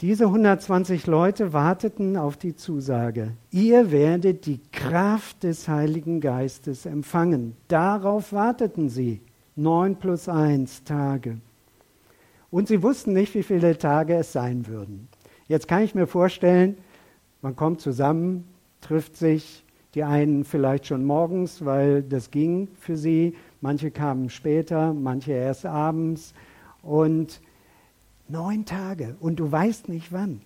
Diese 0.00 0.24
120 0.24 1.06
Leute 1.06 1.52
warteten 1.52 2.16
auf 2.16 2.38
die 2.38 2.56
Zusage, 2.56 3.32
ihr 3.50 3.90
werdet 3.90 4.46
die 4.46 4.62
Kraft 4.72 5.42
des 5.42 5.68
Heiligen 5.68 6.22
Geistes 6.22 6.86
empfangen. 6.86 7.54
Darauf 7.68 8.32
warteten 8.32 8.88
sie, 8.88 9.20
neun 9.56 9.96
plus 9.96 10.26
eins 10.26 10.84
Tage. 10.84 11.36
Und 12.50 12.68
sie 12.68 12.82
wussten 12.82 13.12
nicht, 13.12 13.34
wie 13.34 13.42
viele 13.42 13.76
Tage 13.76 14.14
es 14.14 14.32
sein 14.32 14.66
würden. 14.66 15.08
Jetzt 15.48 15.68
kann 15.68 15.82
ich 15.82 15.94
mir 15.94 16.06
vorstellen, 16.06 16.78
man 17.42 17.54
kommt 17.54 17.82
zusammen, 17.82 18.44
trifft 18.80 19.16
sich, 19.16 19.66
die 19.94 20.02
einen 20.02 20.44
vielleicht 20.44 20.86
schon 20.86 21.04
morgens, 21.04 21.62
weil 21.66 22.02
das 22.02 22.30
ging 22.30 22.68
für 22.78 22.96
sie, 22.96 23.34
manche 23.60 23.90
kamen 23.90 24.30
später, 24.30 24.94
manche 24.94 25.32
erst 25.32 25.66
abends 25.66 26.32
und 26.80 27.42
Neun 28.30 28.64
Tage 28.64 29.16
und 29.20 29.36
du 29.36 29.50
weißt 29.50 29.88
nicht 29.88 30.12
wann. 30.12 30.40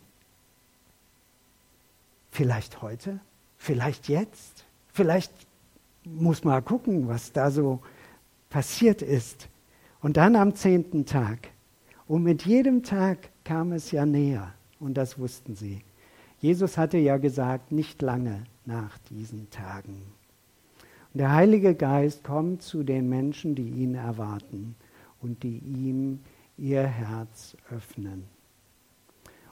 Vielleicht 2.30 2.82
heute, 2.82 3.20
vielleicht 3.58 4.08
jetzt, 4.08 4.64
vielleicht 4.92 5.32
muss 6.04 6.44
mal 6.44 6.62
gucken, 6.62 7.08
was 7.08 7.32
da 7.32 7.50
so 7.50 7.80
passiert 8.50 9.02
ist. 9.02 9.48
Und 10.00 10.16
dann 10.16 10.36
am 10.36 10.54
zehnten 10.54 11.06
Tag. 11.06 11.48
Und 12.06 12.22
mit 12.22 12.44
jedem 12.44 12.82
Tag 12.82 13.18
kam 13.44 13.72
es 13.72 13.90
ja 13.90 14.04
näher. 14.04 14.52
Und 14.80 14.94
das 14.94 15.18
wussten 15.18 15.56
sie. 15.56 15.80
Jesus 16.40 16.76
hatte 16.76 16.98
ja 16.98 17.16
gesagt, 17.16 17.72
nicht 17.72 18.02
lange 18.02 18.44
nach 18.66 18.98
diesen 19.10 19.48
Tagen. 19.50 20.02
Und 21.12 21.20
der 21.20 21.32
Heilige 21.32 21.74
Geist 21.74 22.22
kommt 22.22 22.62
zu 22.62 22.82
den 22.82 23.08
Menschen, 23.08 23.54
die 23.54 23.68
ihn 23.68 23.94
erwarten 23.94 24.74
und 25.22 25.42
die 25.42 25.58
ihm 25.58 26.20
ihr 26.56 26.82
Herz 26.82 27.56
öffnen. 27.70 28.24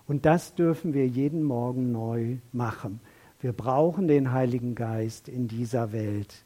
Und 0.06 0.26
das 0.26 0.54
dürfen 0.54 0.94
wir 0.94 1.06
jeden 1.06 1.42
Morgen 1.42 1.92
neu 1.92 2.38
machen. 2.52 3.00
Wir 3.40 3.52
brauchen 3.52 4.08
den 4.08 4.32
Heiligen 4.32 4.74
Geist 4.74 5.28
in 5.28 5.48
dieser 5.48 5.92
Welt, 5.92 6.44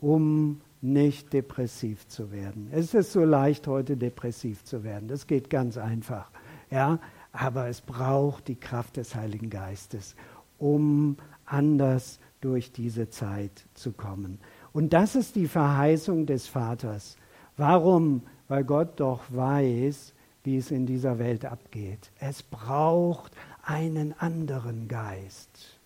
um 0.00 0.60
nicht 0.80 1.32
depressiv 1.32 2.06
zu 2.08 2.30
werden. 2.30 2.68
Es 2.72 2.94
ist 2.94 3.12
so 3.12 3.24
leicht, 3.24 3.66
heute 3.66 3.96
depressiv 3.96 4.64
zu 4.64 4.82
werden. 4.82 5.08
Das 5.08 5.26
geht 5.26 5.50
ganz 5.50 5.76
einfach. 5.76 6.30
Ja, 6.70 6.98
aber 7.32 7.68
es 7.68 7.80
braucht 7.80 8.48
die 8.48 8.58
Kraft 8.58 8.96
des 8.96 9.14
Heiligen 9.14 9.50
Geistes, 9.50 10.14
um 10.58 11.16
anders 11.44 12.18
durch 12.40 12.72
diese 12.72 13.10
Zeit 13.10 13.66
zu 13.74 13.92
kommen. 13.92 14.38
Und 14.72 14.92
das 14.92 15.16
ist 15.16 15.36
die 15.36 15.48
Verheißung 15.48 16.26
des 16.26 16.46
Vaters. 16.46 17.16
Warum? 17.56 18.22
Weil 18.50 18.64
Gott 18.64 18.98
doch 18.98 19.20
weiß, 19.28 20.12
wie 20.42 20.56
es 20.56 20.72
in 20.72 20.84
dieser 20.84 21.20
Welt 21.20 21.44
abgeht. 21.44 22.10
Es 22.18 22.42
braucht 22.42 23.30
einen 23.62 24.12
anderen 24.18 24.88
Geist. 24.88 25.78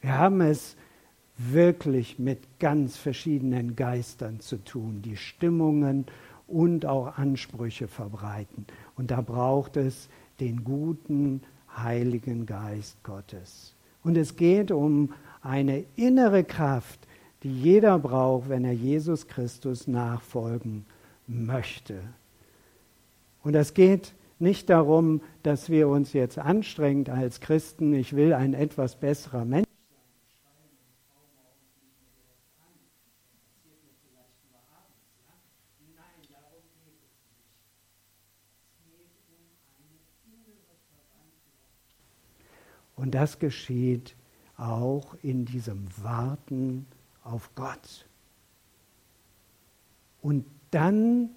Wir 0.00 0.16
haben 0.16 0.40
es 0.40 0.76
wirklich 1.36 2.18
mit 2.18 2.58
ganz 2.58 2.96
verschiedenen 2.96 3.76
Geistern 3.76 4.40
zu 4.40 4.56
tun, 4.64 5.02
die 5.02 5.18
Stimmungen 5.18 6.06
und 6.46 6.86
auch 6.86 7.18
Ansprüche 7.18 7.86
verbreiten. 7.86 8.64
Und 8.96 9.10
da 9.10 9.20
braucht 9.20 9.76
es 9.76 10.08
den 10.40 10.64
guten 10.64 11.42
Heiligen 11.76 12.46
Geist 12.46 12.96
Gottes. 13.02 13.74
Und 14.02 14.16
es 14.16 14.36
geht 14.36 14.70
um 14.70 15.12
eine 15.42 15.84
innere 15.96 16.44
Kraft, 16.44 16.98
die 17.42 17.52
jeder 17.52 17.98
braucht, 17.98 18.48
wenn 18.48 18.64
er 18.64 18.72
Jesus 18.72 19.28
Christus 19.28 19.86
nachfolgen 19.86 20.86
möchte. 21.26 22.00
Und 23.42 23.54
es 23.54 23.74
geht 23.74 24.14
nicht 24.38 24.68
darum, 24.70 25.22
dass 25.42 25.70
wir 25.70 25.88
uns 25.88 26.12
jetzt 26.12 26.38
anstrengend 26.38 27.08
als 27.08 27.40
Christen, 27.40 27.94
ich 27.94 28.14
will 28.14 28.32
ein 28.32 28.54
etwas 28.54 28.96
besserer 28.96 29.44
Mensch 29.44 29.66
Und 42.96 43.14
das 43.14 43.38
geschieht 43.38 44.16
auch 44.56 45.14
in 45.22 45.44
diesem 45.44 45.86
Warten 46.02 46.86
auf 47.22 47.54
Gott. 47.54 48.06
Und 50.22 50.44
dann 50.76 51.30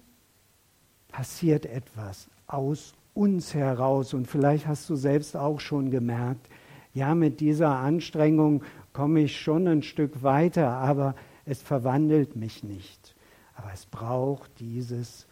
passiert 1.08 1.64
etwas 1.64 2.28
aus 2.46 2.92
uns 3.14 3.54
heraus. 3.54 4.12
Und 4.12 4.26
vielleicht 4.26 4.66
hast 4.66 4.90
du 4.90 4.96
selbst 4.96 5.34
auch 5.34 5.60
schon 5.60 5.90
gemerkt, 5.90 6.46
ja, 6.92 7.14
mit 7.14 7.40
dieser 7.40 7.70
Anstrengung 7.76 8.62
komme 8.92 9.20
ich 9.20 9.40
schon 9.40 9.66
ein 9.66 9.82
Stück 9.82 10.22
weiter, 10.22 10.68
aber 10.68 11.14
es 11.46 11.62
verwandelt 11.62 12.36
mich 12.36 12.62
nicht. 12.64 13.14
Aber 13.54 13.70
es 13.72 13.86
braucht 13.86 14.60
dieses 14.60 15.26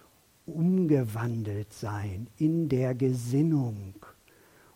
Umgewandeltsein 0.46 2.28
in 2.38 2.70
der 2.70 2.94
Gesinnung. 2.94 3.92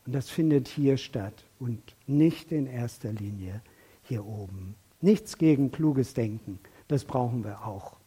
Und 0.05 0.14
das 0.14 0.29
findet 0.29 0.68
hier 0.68 0.99
statt 0.99 1.47
und 1.59 1.81
nicht 2.07 2.53
in 2.53 2.66
erster 2.66 3.14
Linie 3.14 3.62
hier 4.03 4.27
oben. 4.27 4.75
Nichts 5.01 5.38
gegen 5.38 5.71
kluges 5.71 6.12
Denken, 6.12 6.59
das 6.88 7.07
brauchen 7.07 7.45
wir 7.45 7.66
auch. 7.66 8.02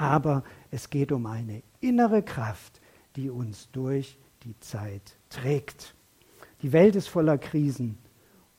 Aber 0.00 0.44
es 0.70 0.88
geht 0.88 1.12
um 1.12 1.26
eine 1.26 1.62
innere 1.80 2.22
Kraft, 2.22 2.80
die 3.16 3.28
uns 3.28 3.68
durch 3.70 4.18
die 4.44 4.58
Zeit 4.60 5.18
trägt. 5.28 5.94
Die 6.62 6.72
Welt 6.72 6.96
ist 6.96 7.08
voller 7.08 7.36
Krisen 7.36 7.98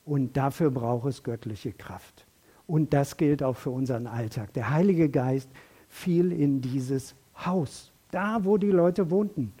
und 0.04 0.36
dafür 0.36 0.70
braucht 0.70 1.08
es 1.08 1.24
göttliche 1.24 1.72
Kraft. 1.72 2.26
Und 2.68 2.94
das 2.94 3.16
gilt 3.16 3.42
auch 3.42 3.56
für 3.56 3.70
unseren 3.70 4.06
Alltag. 4.06 4.52
Der 4.52 4.70
Heilige 4.70 5.08
Geist 5.08 5.50
fiel 5.88 6.30
in 6.30 6.60
dieses 6.60 7.16
Haus, 7.44 7.90
da 8.12 8.44
wo 8.44 8.56
die 8.56 8.70
Leute 8.70 9.10
wohnten, 9.10 9.52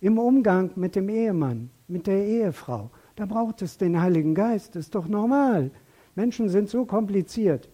im 0.00 0.18
Umgang 0.18 0.70
mit 0.76 0.94
dem 0.94 1.08
Ehemann, 1.08 1.70
mit 1.88 2.06
der 2.06 2.24
Ehefrau. 2.24 2.90
Da 3.16 3.26
braucht 3.26 3.62
es 3.62 3.78
den 3.78 4.00
Heiligen 4.00 4.36
Geist, 4.36 4.76
das 4.76 4.86
ist 4.86 4.94
doch 4.94 5.08
normal. 5.08 5.72
Menschen 6.14 6.48
sind 6.48 6.68
so 6.68 6.84
kompliziert. 6.84 7.68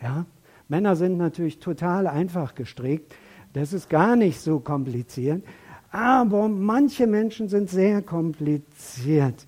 Ja? 0.00 0.24
Männer 0.68 0.96
sind 0.96 1.18
natürlich 1.18 1.58
total 1.58 2.06
einfach 2.06 2.54
gestrickt. 2.54 3.14
Das 3.52 3.72
ist 3.72 3.88
gar 3.88 4.16
nicht 4.16 4.40
so 4.40 4.60
kompliziert. 4.60 5.44
Aber 5.90 6.48
manche 6.48 7.06
Menschen 7.06 7.48
sind 7.48 7.70
sehr 7.70 8.02
kompliziert. 8.02 9.46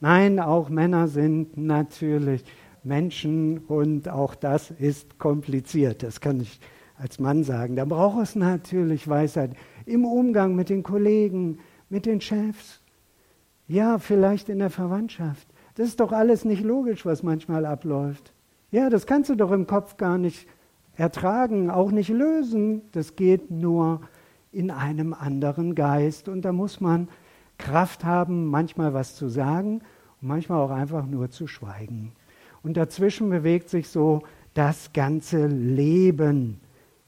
Nein, 0.00 0.40
auch 0.40 0.68
Männer 0.68 1.08
sind 1.08 1.56
natürlich 1.56 2.44
Menschen 2.84 3.58
und 3.58 4.08
auch 4.08 4.34
das 4.34 4.70
ist 4.70 5.18
kompliziert. 5.18 6.02
Das 6.02 6.20
kann 6.20 6.40
ich 6.40 6.60
als 6.98 7.18
Mann 7.18 7.44
sagen. 7.44 7.76
Da 7.76 7.84
braucht 7.84 8.22
es 8.22 8.36
natürlich 8.36 9.08
Weisheit 9.08 9.52
im 9.86 10.04
Umgang 10.04 10.54
mit 10.54 10.68
den 10.68 10.82
Kollegen, 10.82 11.58
mit 11.88 12.06
den 12.06 12.20
Chefs, 12.20 12.80
ja, 13.68 13.98
vielleicht 13.98 14.48
in 14.48 14.58
der 14.58 14.70
Verwandtschaft. 14.70 15.48
Das 15.74 15.88
ist 15.88 16.00
doch 16.00 16.12
alles 16.12 16.44
nicht 16.44 16.62
logisch, 16.62 17.04
was 17.04 17.22
manchmal 17.22 17.66
abläuft. 17.66 18.32
Ja, 18.70 18.90
das 18.90 19.06
kannst 19.06 19.30
du 19.30 19.34
doch 19.34 19.52
im 19.52 19.66
Kopf 19.66 19.96
gar 19.96 20.18
nicht 20.18 20.46
ertragen, 20.96 21.70
auch 21.70 21.90
nicht 21.90 22.08
lösen. 22.08 22.82
Das 22.92 23.16
geht 23.16 23.50
nur 23.50 24.00
in 24.52 24.70
einem 24.70 25.12
anderen 25.12 25.74
Geist. 25.74 26.28
Und 26.28 26.42
da 26.42 26.52
muss 26.52 26.80
man 26.80 27.08
Kraft 27.58 28.04
haben, 28.04 28.46
manchmal 28.46 28.94
was 28.94 29.14
zu 29.14 29.28
sagen 29.28 29.82
und 30.20 30.28
manchmal 30.28 30.60
auch 30.60 30.70
einfach 30.70 31.06
nur 31.06 31.30
zu 31.30 31.46
schweigen. 31.46 32.12
Und 32.62 32.76
dazwischen 32.76 33.30
bewegt 33.30 33.68
sich 33.68 33.88
so 33.88 34.22
das 34.54 34.92
ganze 34.92 35.46
Leben. 35.46 36.60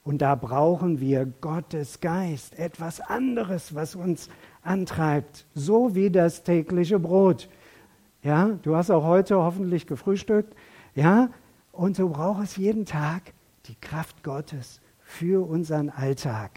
Und 0.03 0.21
da 0.21 0.35
brauchen 0.35 0.99
wir 0.99 1.25
Gottes 1.25 1.99
Geist, 1.99 2.57
etwas 2.57 3.01
anderes, 3.01 3.75
was 3.75 3.95
uns 3.95 4.29
antreibt, 4.61 5.45
so 5.53 5.95
wie 5.95 6.09
das 6.09 6.43
tägliche 6.43 6.99
Brot. 6.99 7.49
Ja, 8.23 8.57
du 8.63 8.75
hast 8.75 8.91
auch 8.91 9.03
heute 9.03 9.37
hoffentlich 9.37 9.87
gefrühstückt. 9.87 10.55
Ja, 10.95 11.29
und 11.71 11.95
so 11.95 12.09
braucht 12.09 12.43
es 12.43 12.57
jeden 12.57 12.85
Tag 12.85 13.33
die 13.69 13.75
Kraft 13.75 14.23
Gottes 14.23 14.81
für 14.99 15.47
unseren 15.47 15.89
Alltag, 15.89 16.51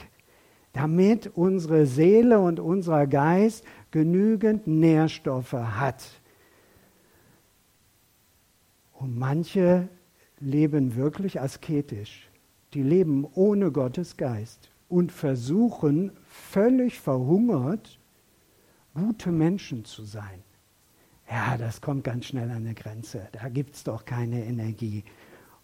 damit 0.72 1.30
unsere 1.34 1.86
Seele 1.86 2.40
und 2.40 2.58
unser 2.58 3.06
Geist 3.06 3.64
genügend 3.90 4.66
Nährstoffe 4.66 5.52
hat. 5.52 6.02
Und 8.94 9.18
manche 9.18 9.88
leben 10.40 10.96
wirklich 10.96 11.40
asketisch. 11.40 12.28
Die 12.74 12.82
leben 12.82 13.26
ohne 13.34 13.70
Gottes 13.70 14.16
Geist 14.16 14.70
und 14.88 15.12
versuchen 15.12 16.12
völlig 16.26 17.00
verhungert 17.00 17.98
gute 18.94 19.30
Menschen 19.30 19.84
zu 19.84 20.04
sein. 20.04 20.42
Ja, 21.30 21.56
das 21.56 21.80
kommt 21.80 22.04
ganz 22.04 22.26
schnell 22.26 22.50
an 22.50 22.56
eine 22.56 22.74
Grenze. 22.74 23.28
Da 23.32 23.48
gibt 23.48 23.74
es 23.76 23.84
doch 23.84 24.04
keine 24.04 24.44
Energie. 24.44 25.04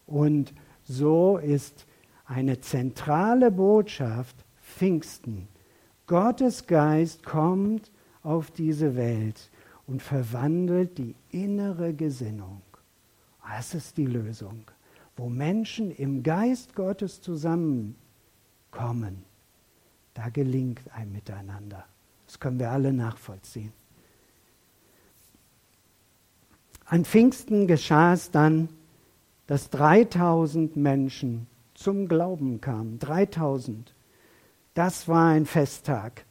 Und 0.06 0.54
so 0.88 1.36
ist 1.36 1.86
eine 2.24 2.60
zentrale 2.60 3.50
Botschaft 3.50 4.36
Pfingsten. 4.62 5.48
Gottes 6.06 6.66
Geist 6.66 7.22
kommt 7.22 7.90
auf 8.22 8.50
diese 8.50 8.96
Welt 8.96 9.50
und 9.86 10.02
verwandelt 10.02 10.98
die 10.98 11.14
innere 11.30 11.94
Gesinnung. 11.94 12.62
Das 13.46 13.74
ist 13.74 13.96
die 13.96 14.06
Lösung, 14.06 14.64
wo 15.16 15.28
Menschen 15.28 15.90
im 15.90 16.22
Geist 16.22 16.74
Gottes 16.74 17.20
zusammenkommen. 17.20 17.94
Da 20.14 20.28
gelingt 20.30 20.80
ein 20.94 21.12
Miteinander. 21.12 21.84
Das 22.26 22.40
können 22.40 22.58
wir 22.58 22.70
alle 22.70 22.92
nachvollziehen. 22.92 23.72
An 26.84 27.04
Pfingsten 27.04 27.66
geschah 27.66 28.14
es 28.14 28.30
dann, 28.30 28.68
dass 29.48 29.70
3000 29.70 30.76
Menschen 30.76 31.48
zum 31.74 32.06
Glauben 32.06 32.60
kamen. 32.60 33.00
3000. 33.00 33.94
Das 34.74 35.08
war 35.08 35.30
ein 35.30 35.46
Festtag. 35.46 36.24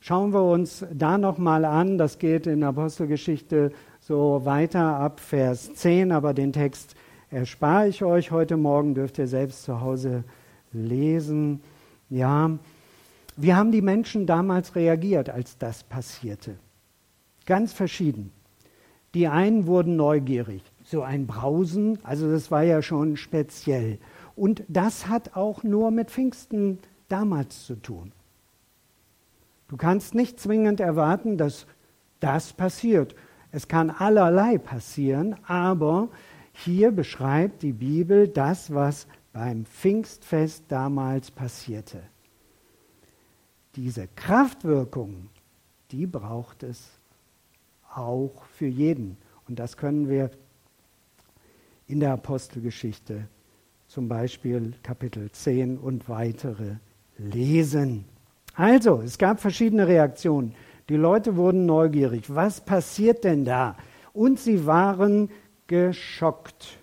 Schauen 0.00 0.32
wir 0.32 0.44
uns 0.44 0.86
da 0.92 1.18
nochmal 1.18 1.64
an, 1.64 1.98
das 1.98 2.18
geht 2.18 2.46
in 2.46 2.62
Apostelgeschichte 2.62 3.72
so 4.00 4.44
weiter 4.44 4.96
ab 4.96 5.18
Vers 5.18 5.74
10, 5.74 6.12
aber 6.12 6.32
den 6.32 6.52
Text 6.52 6.94
erspare 7.30 7.88
ich 7.88 8.04
euch 8.04 8.30
heute 8.30 8.56
Morgen, 8.56 8.94
dürft 8.94 9.18
ihr 9.18 9.26
selbst 9.26 9.64
zu 9.64 9.80
Hause 9.80 10.22
lesen. 10.72 11.60
Ja, 12.08 12.50
wie 13.36 13.54
haben 13.54 13.72
die 13.72 13.82
Menschen 13.82 14.26
damals 14.26 14.76
reagiert, 14.76 15.28
als 15.30 15.58
das 15.58 15.82
passierte? 15.82 16.56
Ganz 17.44 17.72
verschieden. 17.72 18.30
Die 19.14 19.26
einen 19.26 19.66
wurden 19.66 19.96
neugierig, 19.96 20.62
so 20.86 21.02
ein 21.02 21.26
Brausen, 21.26 21.98
also 22.04 22.30
das 22.30 22.50
war 22.50 22.62
ja 22.62 22.80
schon 22.80 23.16
speziell. 23.16 23.98
Und 24.36 24.62
das 24.68 25.08
hat 25.08 25.36
auch 25.36 25.64
nur 25.64 25.90
mit 25.90 26.10
Pfingsten 26.10 26.78
damals 27.08 27.66
zu 27.66 27.74
tun. 27.74 28.12
Du 29.68 29.76
kannst 29.76 30.14
nicht 30.14 30.38
zwingend 30.38 30.78
erwarten, 30.78 31.38
dass 31.38 31.66
das 32.20 32.52
passiert. 32.52 33.16
Es 33.50 33.66
kann 33.66 33.90
allerlei 33.90 34.58
passieren, 34.58 35.34
aber 35.46 36.08
hier 36.52 36.92
beschreibt 36.92 37.62
die 37.62 37.72
Bibel 37.72 38.28
das, 38.28 38.72
was 38.72 39.08
beim 39.32 39.66
Pfingstfest 39.66 40.64
damals 40.68 41.32
passierte. 41.32 42.00
Diese 43.74 44.06
Kraftwirkung, 44.14 45.30
die 45.90 46.06
braucht 46.06 46.62
es 46.62 46.92
auch 47.92 48.44
für 48.44 48.66
jeden. 48.66 49.16
Und 49.48 49.58
das 49.58 49.76
können 49.76 50.08
wir 50.08 50.30
in 51.86 52.00
der 52.00 52.12
Apostelgeschichte, 52.12 53.28
zum 53.86 54.08
Beispiel 54.08 54.74
Kapitel 54.82 55.30
10 55.30 55.78
und 55.78 56.08
weitere, 56.08 56.76
lesen. 57.18 58.04
Also, 58.54 59.02
es 59.04 59.18
gab 59.18 59.40
verschiedene 59.40 59.86
Reaktionen. 59.86 60.54
Die 60.88 60.96
Leute 60.96 61.36
wurden 61.36 61.66
neugierig. 61.66 62.34
Was 62.34 62.60
passiert 62.60 63.24
denn 63.24 63.44
da? 63.44 63.76
Und 64.12 64.38
sie 64.38 64.66
waren 64.66 65.30
geschockt. 65.66 66.78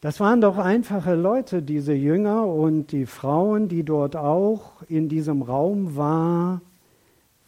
Das 0.00 0.18
waren 0.18 0.40
doch 0.40 0.58
einfache 0.58 1.14
Leute, 1.14 1.62
diese 1.62 1.92
Jünger 1.92 2.46
und 2.46 2.90
die 2.90 3.06
Frauen, 3.06 3.68
die 3.68 3.84
dort 3.84 4.16
auch 4.16 4.82
in 4.88 5.08
diesem 5.08 5.42
Raum 5.42 5.96
waren. 5.96 6.60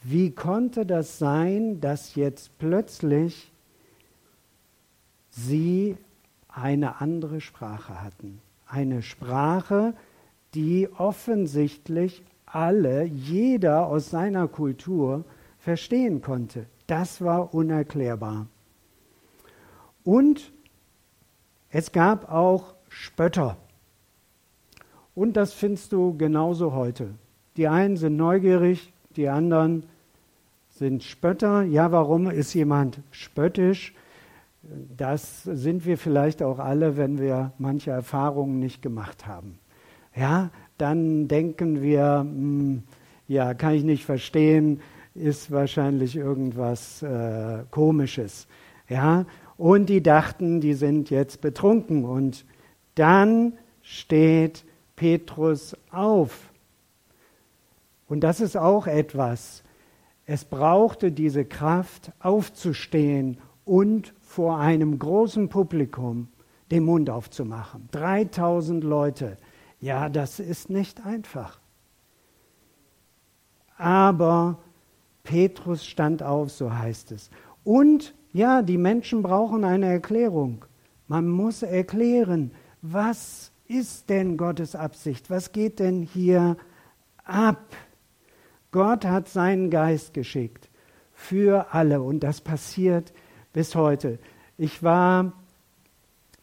Wie 0.05 0.31
konnte 0.31 0.87
das 0.87 1.19
sein, 1.19 1.81
dass 1.81 2.15
jetzt 2.15 2.57
plötzlich 2.59 3.51
sie 5.35 5.97
eine 6.49 7.01
andere 7.01 7.41
Sprache 7.41 8.03
hatten? 8.03 8.41
Eine 8.67 9.03
Sprache, 9.03 9.95
die 10.55 10.89
offensichtlich 10.97 12.23
alle, 12.47 13.05
jeder 13.05 13.87
aus 13.87 14.11
seiner 14.11 14.49
Kultur 14.49 15.25
verstehen 15.59 16.23
konnte. 16.23 16.67
Das 16.87 17.21
war 17.21 17.55
unerklärbar. 17.55 18.47
Und 20.05 20.53
es 21.71 21.91
gab 21.91 22.31
auch 22.31 22.75
Spötter. 22.89 23.57
Und 25.15 25.37
das 25.37 25.53
findest 25.53 25.93
du 25.93 26.17
genauso 26.17 26.73
heute. 26.73 27.15
Die 27.57 27.69
einen 27.69 27.97
sind 27.97 28.17
neugierig, 28.17 28.93
die 29.17 29.29
anderen 29.29 29.85
sind 30.71 31.03
Spötter. 31.03 31.63
Ja, 31.63 31.91
warum 31.93 32.29
ist 32.31 32.53
jemand 32.55 33.01
spöttisch? 33.11 33.95
Das 34.97 35.43
sind 35.45 35.87
wir 35.87 35.99
vielleicht 35.99 36.43
auch 36.43 36.59
alle, 36.59 36.97
wenn 36.97 37.19
wir 37.19 37.53
manche 37.59 37.91
Erfahrungen 37.91 38.59
nicht 38.59 38.83
gemacht 38.83 39.27
haben. 39.27 39.59
Ja, 40.17 40.51
dann 40.79 41.29
denken 41.29 41.83
wir, 41.83 42.21
hm, 42.21 42.83
ja, 43.29 43.55
kann 43.55 43.75
ich 43.75 43.85
nicht 43.85 44.05
verstehen, 44.05 44.81
ist 45.15 45.51
wahrscheinlich 45.51 46.17
irgendwas 46.17 47.03
äh, 47.03 47.65
Komisches. 47.71 48.47
Ja, 48.89 49.27
und 49.57 49.89
die 49.89 50.03
dachten, 50.03 50.61
die 50.61 50.75
sind 50.75 51.11
jetzt 51.11 51.41
betrunken. 51.41 52.05
Und 52.05 52.45
dann 52.95 53.55
steht 53.83 54.65
Petrus 54.97 55.77
auf. 55.91 56.51
Und 58.09 58.21
das 58.21 58.41
ist 58.41 58.57
auch 58.57 58.87
etwas. 58.87 59.63
Es 60.27 60.45
brauchte 60.45 61.13
diese 61.13 61.45
Kraft, 61.45 62.13
aufzustehen 62.19 63.39
und 63.65 64.15
vor 64.35 64.59
einem 64.59 64.99
großen 64.99 65.49
Publikum 65.49 66.27
den 66.73 66.85
Mund 66.85 67.09
aufzumachen. 67.09 67.89
3000 67.93 68.83
Leute. 68.83 69.37
Ja, 69.79 70.09
das 70.09 70.41
ist 70.41 70.71
nicht 70.71 71.07
einfach. 71.07 71.61
Aber 73.79 74.59
Petrus 75.23 75.87
stand 75.87 76.25
auf, 76.25 76.51
so 76.51 76.77
heißt 76.77 77.13
es. 77.13 77.31
Und 77.63 78.13
ja, 78.33 78.63
die 78.63 78.77
Menschen 78.77 79.23
brauchen 79.23 79.63
eine 79.63 79.87
Erklärung. 79.87 80.65
Man 81.07 81.29
muss 81.29 81.63
erklären, 81.63 82.51
was 82.83 83.53
ist 83.69 84.11
denn 84.11 84.37
Gottes 84.37 84.75
Absicht? 84.75 85.31
Was 85.31 85.53
geht 85.53 85.79
denn 85.79 86.03
hier 86.03 86.57
ab? 87.25 87.77
Gott 88.73 89.05
hat 89.05 89.29
seinen 89.29 89.71
Geist 89.71 90.13
geschickt 90.13 90.71
für 91.13 91.73
alle 91.73 92.03
und 92.03 92.25
das 92.25 92.41
passiert 92.41 93.13
bis 93.55 93.75
heute. 93.77 94.19
Ich 94.59 94.83
war 94.83 95.33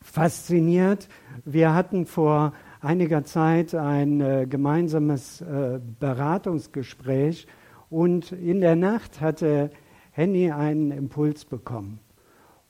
fasziniert. 0.01 1.07
Wir 1.45 1.75
hatten 1.75 2.07
vor 2.07 2.53
einiger 2.79 3.23
Zeit 3.25 3.75
ein 3.75 4.21
äh, 4.21 4.47
gemeinsames 4.49 5.41
äh, 5.41 5.79
Beratungsgespräch 5.99 7.45
und 7.89 8.31
in 8.31 8.61
der 8.61 8.77
Nacht 8.77 9.19
hatte 9.19 9.69
Henny 10.11 10.51
einen 10.51 10.91
Impuls 10.91 11.45
bekommen. 11.45 11.99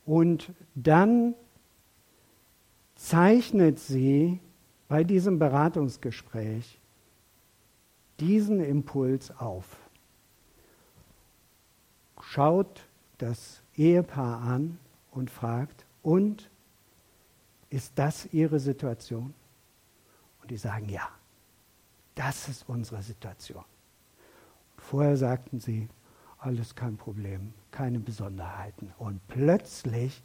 Und 0.06 0.52
dann 0.74 1.36
zeichnet 2.96 3.78
sie 3.78 4.40
bei 4.88 5.04
diesem 5.04 5.38
Beratungsgespräch 5.38 6.80
diesen 8.20 8.60
Impuls 8.60 9.32
auf. 9.40 9.78
Schaut 12.20 12.88
das 13.20 13.61
Ehepaar 13.82 14.42
an 14.42 14.78
und 15.10 15.32
fragt, 15.32 15.86
und 16.04 16.52
ist 17.72 17.94
das 17.96 18.32
Ihre 18.32 18.60
Situation? 18.60 19.34
Und 20.42 20.52
die 20.52 20.58
sagen, 20.58 20.88
ja, 20.88 21.10
das 22.14 22.48
ist 22.48 22.70
unsere 22.70 23.02
Situation. 23.02 23.64
vorher 24.78 25.18
sagten 25.18 25.60
sie, 25.60 25.88
alles 26.38 26.76
kein 26.76 26.98
Problem, 26.98 27.54
keine 27.72 28.00
Besonderheiten. 28.00 28.94
Und 28.98 29.26
plötzlich 29.28 30.22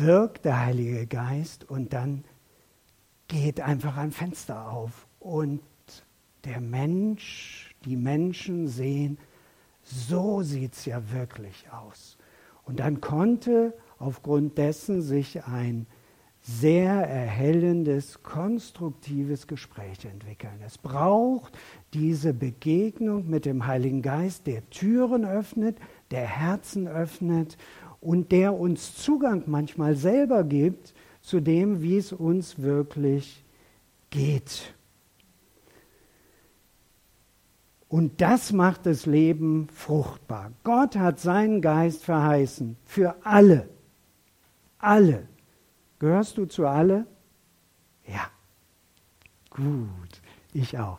wirkt 0.00 0.44
der 0.44 0.60
Heilige 0.60 1.06
Geist 1.06 1.64
und 1.64 1.92
dann 1.92 2.24
geht 3.28 3.60
einfach 3.60 3.96
ein 3.96 4.12
Fenster 4.12 4.70
auf 4.70 5.06
und 5.20 5.62
der 6.44 6.60
Mensch, 6.60 7.74
die 7.84 7.96
Menschen 7.96 8.68
sehen, 8.68 9.18
so 9.82 10.42
sieht 10.42 10.74
es 10.74 10.84
ja 10.86 11.10
wirklich 11.12 11.70
aus. 11.70 12.13
Und 12.64 12.80
dann 12.80 13.00
konnte 13.00 13.74
aufgrund 13.98 14.58
dessen 14.58 15.02
sich 15.02 15.44
ein 15.44 15.86
sehr 16.46 16.92
erhellendes, 16.92 18.22
konstruktives 18.22 19.46
Gespräch 19.46 20.04
entwickeln. 20.04 20.60
Es 20.66 20.76
braucht 20.76 21.56
diese 21.94 22.34
Begegnung 22.34 23.30
mit 23.30 23.46
dem 23.46 23.66
Heiligen 23.66 24.02
Geist, 24.02 24.46
der 24.46 24.68
Türen 24.68 25.24
öffnet, 25.24 25.78
der 26.10 26.26
Herzen 26.26 26.86
öffnet 26.86 27.56
und 28.00 28.30
der 28.30 28.52
uns 28.58 28.94
Zugang 28.94 29.44
manchmal 29.46 29.96
selber 29.96 30.44
gibt 30.44 30.92
zu 31.22 31.40
dem, 31.40 31.80
wie 31.80 31.96
es 31.96 32.12
uns 32.12 32.58
wirklich 32.60 33.42
geht. 34.10 34.74
Und 37.88 38.20
das 38.20 38.52
macht 38.52 38.86
das 38.86 39.06
Leben 39.06 39.68
fruchtbar. 39.72 40.52
Gott 40.64 40.96
hat 40.96 41.20
seinen 41.20 41.60
Geist 41.60 42.04
verheißen 42.04 42.76
für 42.84 43.14
alle. 43.24 43.68
Alle 44.78 45.28
Gehörst 46.04 46.36
du 46.36 46.44
zu 46.44 46.66
alle? 46.66 47.06
Ja. 48.06 48.28
Gut, 49.48 50.20
ich 50.52 50.78
auch. 50.78 50.98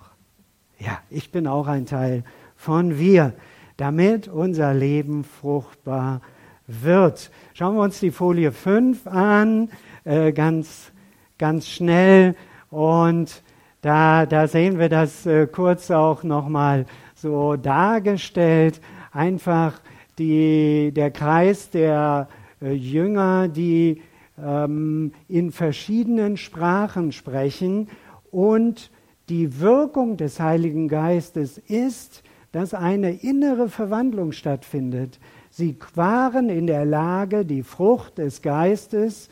Ja, 0.79 0.99
ich 1.11 1.31
bin 1.31 1.45
auch 1.45 1.67
ein 1.67 1.85
Teil 1.85 2.23
von 2.55 2.97
wir, 2.97 3.33
damit 3.77 4.27
unser 4.27 4.73
Leben 4.73 5.23
fruchtbar 5.23 6.21
wird. 6.65 7.29
Schauen 7.53 7.75
wir 7.75 7.83
uns 7.83 7.99
die 7.99 8.09
Folie 8.09 8.51
5 8.51 9.05
an, 9.05 9.69
äh, 10.05 10.31
ganz, 10.31 10.91
ganz 11.37 11.67
schnell. 11.67 12.35
Und 12.71 13.43
da, 13.85 14.25
da 14.25 14.47
sehen 14.47 14.79
wir 14.79 14.89
das 14.89 15.27
äh, 15.27 15.45
kurz 15.45 15.91
auch 15.91 16.23
nochmal 16.23 16.87
so 17.13 17.55
dargestellt. 17.55 18.81
Einfach 19.11 19.79
die, 20.17 20.91
der 20.91 21.11
Kreis 21.11 21.69
der 21.69 22.27
äh, 22.63 22.71
Jünger, 22.71 23.47
die 23.47 24.01
ähm, 24.43 25.11
in 25.27 25.51
verschiedenen 25.51 26.35
Sprachen 26.35 27.11
sprechen 27.11 27.87
und 28.31 28.89
die 29.29 29.59
Wirkung 29.59 30.17
des 30.17 30.39
Heiligen 30.39 30.87
Geistes 30.87 31.59
ist, 31.59 32.23
dass 32.53 32.73
eine 32.73 33.11
innere 33.11 33.69
Verwandlung 33.69 34.31
stattfindet. 34.31 35.19
Sie 35.51 35.77
waren 35.93 36.49
in 36.49 36.65
der 36.65 36.85
Lage, 36.85 37.45
die 37.45 37.61
Frucht 37.61 38.17
des 38.17 38.41
Geistes, 38.41 39.29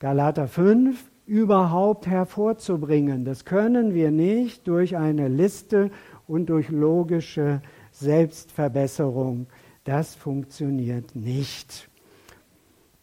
Galater 0.00 0.48
5, 0.48 1.02
überhaupt 1.28 2.06
hervorzubringen. 2.06 3.24
Das 3.24 3.44
können 3.44 3.94
wir 3.94 4.10
nicht 4.10 4.66
durch 4.66 4.96
eine 4.96 5.28
Liste 5.28 5.90
und 6.26 6.46
durch 6.46 6.70
logische 6.70 7.60
Selbstverbesserung. 7.92 9.46
Das 9.84 10.14
funktioniert 10.14 11.14
nicht. 11.14 11.88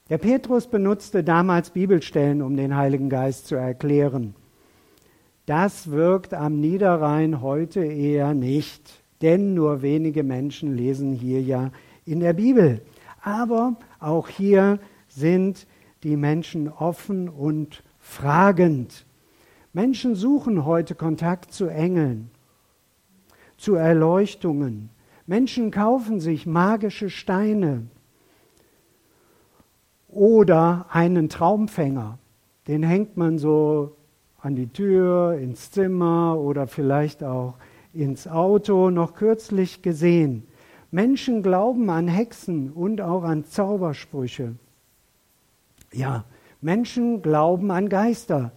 Der 0.09 0.17
Petrus 0.17 0.67
benutzte 0.67 1.23
damals 1.23 1.69
Bibelstellen, 1.69 2.41
um 2.41 2.57
den 2.57 2.75
Heiligen 2.75 3.09
Geist 3.09 3.47
zu 3.47 3.55
erklären. 3.55 4.35
Das 5.45 5.91
wirkt 5.91 6.33
am 6.33 6.59
Niederrhein 6.59 7.41
heute 7.41 7.83
eher 7.83 8.33
nicht, 8.33 9.03
denn 9.21 9.53
nur 9.53 9.83
wenige 9.83 10.23
Menschen 10.23 10.75
lesen 10.75 11.13
hier 11.13 11.41
ja 11.41 11.71
in 12.05 12.19
der 12.19 12.33
Bibel. 12.33 12.81
Aber 13.21 13.75
auch 13.99 14.29
hier 14.29 14.79
sind 15.07 15.67
die 16.03 16.17
Menschen 16.17 16.69
offen 16.69 17.29
und 17.29 17.83
fragend. 18.05 19.05
Menschen 19.73 20.15
suchen 20.15 20.63
heute 20.63 20.95
Kontakt 20.95 21.51
zu 21.51 21.67
Engeln, 21.67 22.29
zu 23.57 23.75
Erleuchtungen. 23.75 24.89
Menschen 25.25 25.71
kaufen 25.71 26.19
sich 26.19 26.45
magische 26.45 27.09
Steine 27.09 27.87
oder 30.07 30.85
einen 30.91 31.27
Traumfänger. 31.27 32.19
Den 32.67 32.83
hängt 32.83 33.17
man 33.17 33.37
so 33.39 33.97
an 34.39 34.55
die 34.55 34.67
Tür, 34.67 35.33
ins 35.33 35.71
Zimmer 35.71 36.37
oder 36.37 36.67
vielleicht 36.67 37.23
auch 37.23 37.55
ins 37.91 38.27
Auto, 38.27 38.91
noch 38.91 39.15
kürzlich 39.15 39.81
gesehen. 39.81 40.47
Menschen 40.91 41.41
glauben 41.41 41.89
an 41.89 42.07
Hexen 42.07 42.71
und 42.71 43.01
auch 43.01 43.23
an 43.23 43.45
Zaubersprüche. 43.45 44.55
Ja, 45.91 46.23
Menschen 46.65 47.21
glauben 47.21 47.69
an 47.69 47.89
Geister. 47.89 48.51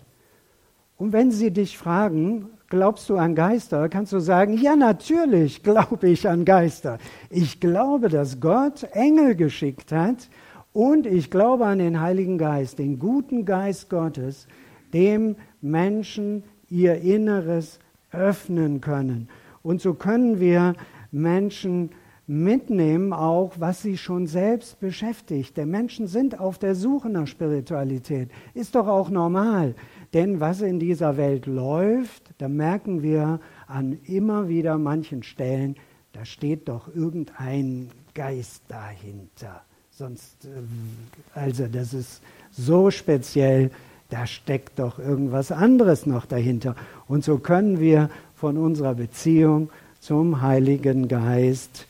Und 0.97 1.13
wenn 1.13 1.31
sie 1.31 1.51
dich 1.51 1.77
fragen, 1.77 2.49
glaubst 2.71 3.11
du 3.11 3.19
an 3.19 3.35
Geister, 3.35 3.91
kannst 3.91 4.15
du 4.15 4.19
sagen, 4.19 4.57
ja 4.57 4.77
natürlich 4.77 5.63
glaube 5.63 6.09
ich 6.09 6.27
an 6.27 6.47
Geister. 6.47 6.97
Ich 7.29 7.61
glaube, 7.61 8.09
dass 8.09 8.41
Gott 8.41 8.85
Engel 8.93 9.35
geschickt 9.35 9.93
hat 9.93 10.31
und 10.73 11.07
ich 11.07 11.31
glaube 11.31 11.67
an 11.67 11.81
den 11.81 12.01
Heiligen 12.01 12.39
Geist, 12.39 12.79
den 12.79 12.99
guten 12.99 13.45
Geist 13.45 13.91
Gottes, 13.91 14.49
dem 14.95 15.37
Menschen 15.61 16.45
ihr 16.71 17.03
Inneres 17.03 17.79
öffnen 18.11 18.81
können. 18.81 19.29
Und 19.63 19.83
so 19.83 19.93
können 19.93 20.41
wir 20.41 20.73
Menschen 21.13 21.91
mitnehmen, 22.29 23.15
auch 23.15 23.55
was 23.59 23.81
sie 23.81 23.97
schon 23.97 24.27
selbst 24.27 24.79
beschäftigt. 24.81 25.57
Denn 25.57 25.71
Menschen 25.71 26.07
sind 26.07 26.39
auf 26.39 26.59
der 26.59 26.75
Suche 26.75 27.09
nach 27.09 27.27
Spiritualität. 27.27 28.31
Ist 28.53 28.75
doch 28.75 28.87
auch 28.87 29.09
normal. 29.09 29.75
Denn 30.13 30.39
was 30.39 30.61
in 30.61 30.79
dieser 30.79 31.17
Welt 31.17 31.47
läuft, 31.47 32.31
da 32.37 32.49
merken 32.49 33.03
wir 33.03 33.41
an 33.67 33.99
immer 34.05 34.49
wieder 34.49 34.77
manchen 34.77 35.23
Stellen, 35.23 35.77
da 36.13 36.25
steht 36.25 36.69
doch 36.69 36.95
irgendein 36.95 37.91
Geist 38.15 38.63
dahinter. 38.69 39.63
Sonst, 39.91 40.45
äh, 40.45 41.39
also 41.39 41.67
das 41.67 41.95
ist 41.95 42.23
so 42.51 42.91
speziell, 42.91 43.71
da 44.11 44.27
steckt 44.27 44.79
doch 44.79 44.99
irgendwas 44.99 45.51
anderes 45.51 46.05
noch 46.05 46.27
dahinter. 46.27 46.77
Und 47.07 47.25
so 47.25 47.39
können 47.39 47.81
wir 47.81 48.11
von 48.35 48.59
unserer 48.59 48.95
Beziehung 48.95 49.71
zum 50.01 50.43
Heiligen 50.43 51.09
Geist 51.09 51.87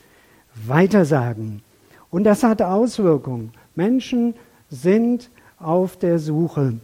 weitersagen. 0.67 1.61
Und 2.09 2.23
das 2.23 2.43
hat 2.43 2.61
Auswirkungen. 2.61 3.51
Menschen 3.75 4.33
sind 4.69 5.29
auf 5.59 5.97
der 5.97 6.19
Suche. 6.19 6.75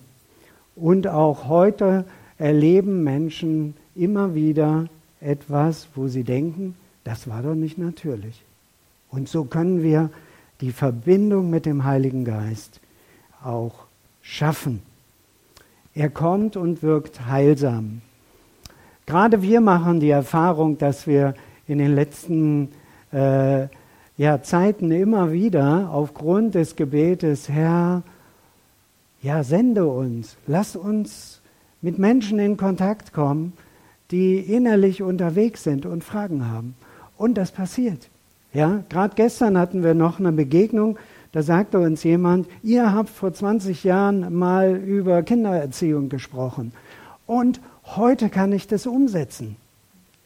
Und 0.76 1.08
auch 1.08 1.48
heute 1.48 2.06
erleben 2.38 3.04
Menschen 3.04 3.76
immer 3.96 4.36
wieder 4.36 4.88
etwas, 5.22 5.88
wo 5.96 6.08
sie 6.08 6.24
denken, 6.24 6.76
das 7.04 7.30
war 7.30 7.42
doch 7.42 7.56
nicht 7.56 7.78
natürlich. 7.78 8.42
Und 9.10 9.30
so 9.30 9.46
können 9.46 9.82
wir 9.82 10.10
die 10.62 10.72
Verbindung 10.72 11.50
mit 11.50 11.66
dem 11.66 11.84
Heiligen 11.86 12.26
Geist 12.26 12.80
auch 13.44 13.86
schaffen. 14.22 14.82
Er 15.94 16.10
kommt 16.10 16.58
und 16.58 16.84
wirkt 16.84 17.26
heilsam. 17.26 18.02
Gerade 19.06 19.42
wir 19.42 19.62
machen 19.62 20.00
die 20.00 20.10
Erfahrung, 20.10 20.78
dass 20.78 21.08
wir 21.08 21.36
in 21.68 21.78
den 21.78 21.96
letzten 21.96 22.70
äh, 23.16 23.68
ja, 24.18 24.42
Zeiten 24.42 24.92
immer 24.92 25.32
wieder 25.32 25.90
aufgrund 25.92 26.56
des 26.56 26.76
Gebetes, 26.76 27.50
Herr, 27.50 28.04
ja, 29.22 29.44
sende 29.44 29.86
uns, 29.88 30.38
lass 30.48 30.76
uns 30.76 31.42
mit 31.82 31.98
Menschen 31.98 32.40
in 32.40 32.58
Kontakt 32.58 33.14
kommen, 33.14 33.54
die 34.12 34.38
innerlich 34.38 35.02
unterwegs 35.02 35.64
sind 35.64 35.86
und 35.86 36.04
Fragen 36.04 36.48
haben. 36.48 36.76
Und 37.18 37.36
das 37.36 37.52
passiert. 37.52 38.10
Ja, 38.54 38.84
gerade 38.90 39.16
gestern 39.16 39.58
hatten 39.58 39.84
wir 39.84 39.94
noch 39.94 40.20
eine 40.20 40.32
Begegnung 40.32 40.98
da 41.36 41.44
sagte 41.44 41.80
uns 41.80 42.02
jemand, 42.04 42.48
ihr 42.64 42.94
habt 42.94 43.10
vor 43.10 43.34
20 43.34 43.84
Jahren 43.84 44.34
mal 44.34 44.74
über 44.78 45.22
Kindererziehung 45.22 46.08
gesprochen 46.08 46.72
und 47.28 47.60
heute 47.84 48.30
kann 48.30 48.54
ich 48.54 48.68
das 48.68 48.88
umsetzen. 48.88 49.58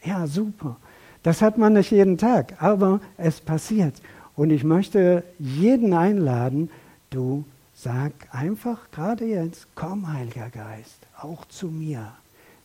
Ja, 0.04 0.28
super. 0.28 0.78
Das 1.24 1.42
hat 1.42 1.58
man 1.58 1.74
nicht 1.74 1.92
jeden 1.92 2.18
Tag, 2.18 2.62
aber 2.62 3.02
es 3.18 3.42
passiert. 3.42 3.96
Und 4.36 4.52
ich 4.52 4.64
möchte 4.64 5.24
jeden 5.38 5.94
einladen, 5.94 6.70
du 7.10 7.44
sag 7.74 8.14
einfach 8.32 8.90
gerade 8.92 9.26
jetzt, 9.26 9.68
komm 9.76 10.12
Heiliger 10.12 10.50
Geist, 10.50 11.00
auch 11.20 11.46
zu 11.46 11.68
mir. 11.68 12.14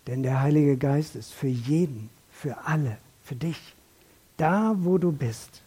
Denn 0.07 0.23
der 0.23 0.41
Heilige 0.41 0.77
Geist 0.77 1.17
ist 1.17 1.33
für 1.33 1.49
jeden, 1.49 2.11
für 2.31 2.57
alle, 2.67 2.99
für 3.25 3.35
dich, 3.35 3.75
da 4.37 4.75
wo 4.79 4.99
du 4.99 5.11
bist. 5.11 5.63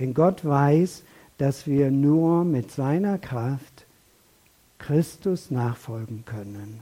Denn 0.00 0.14
Gott 0.14 0.44
weiß, 0.44 1.02
dass 1.36 1.66
wir 1.66 1.90
nur 1.90 2.44
mit 2.44 2.72
seiner 2.72 3.18
Kraft 3.18 3.86
Christus 4.78 5.50
nachfolgen 5.50 6.24
können. 6.24 6.80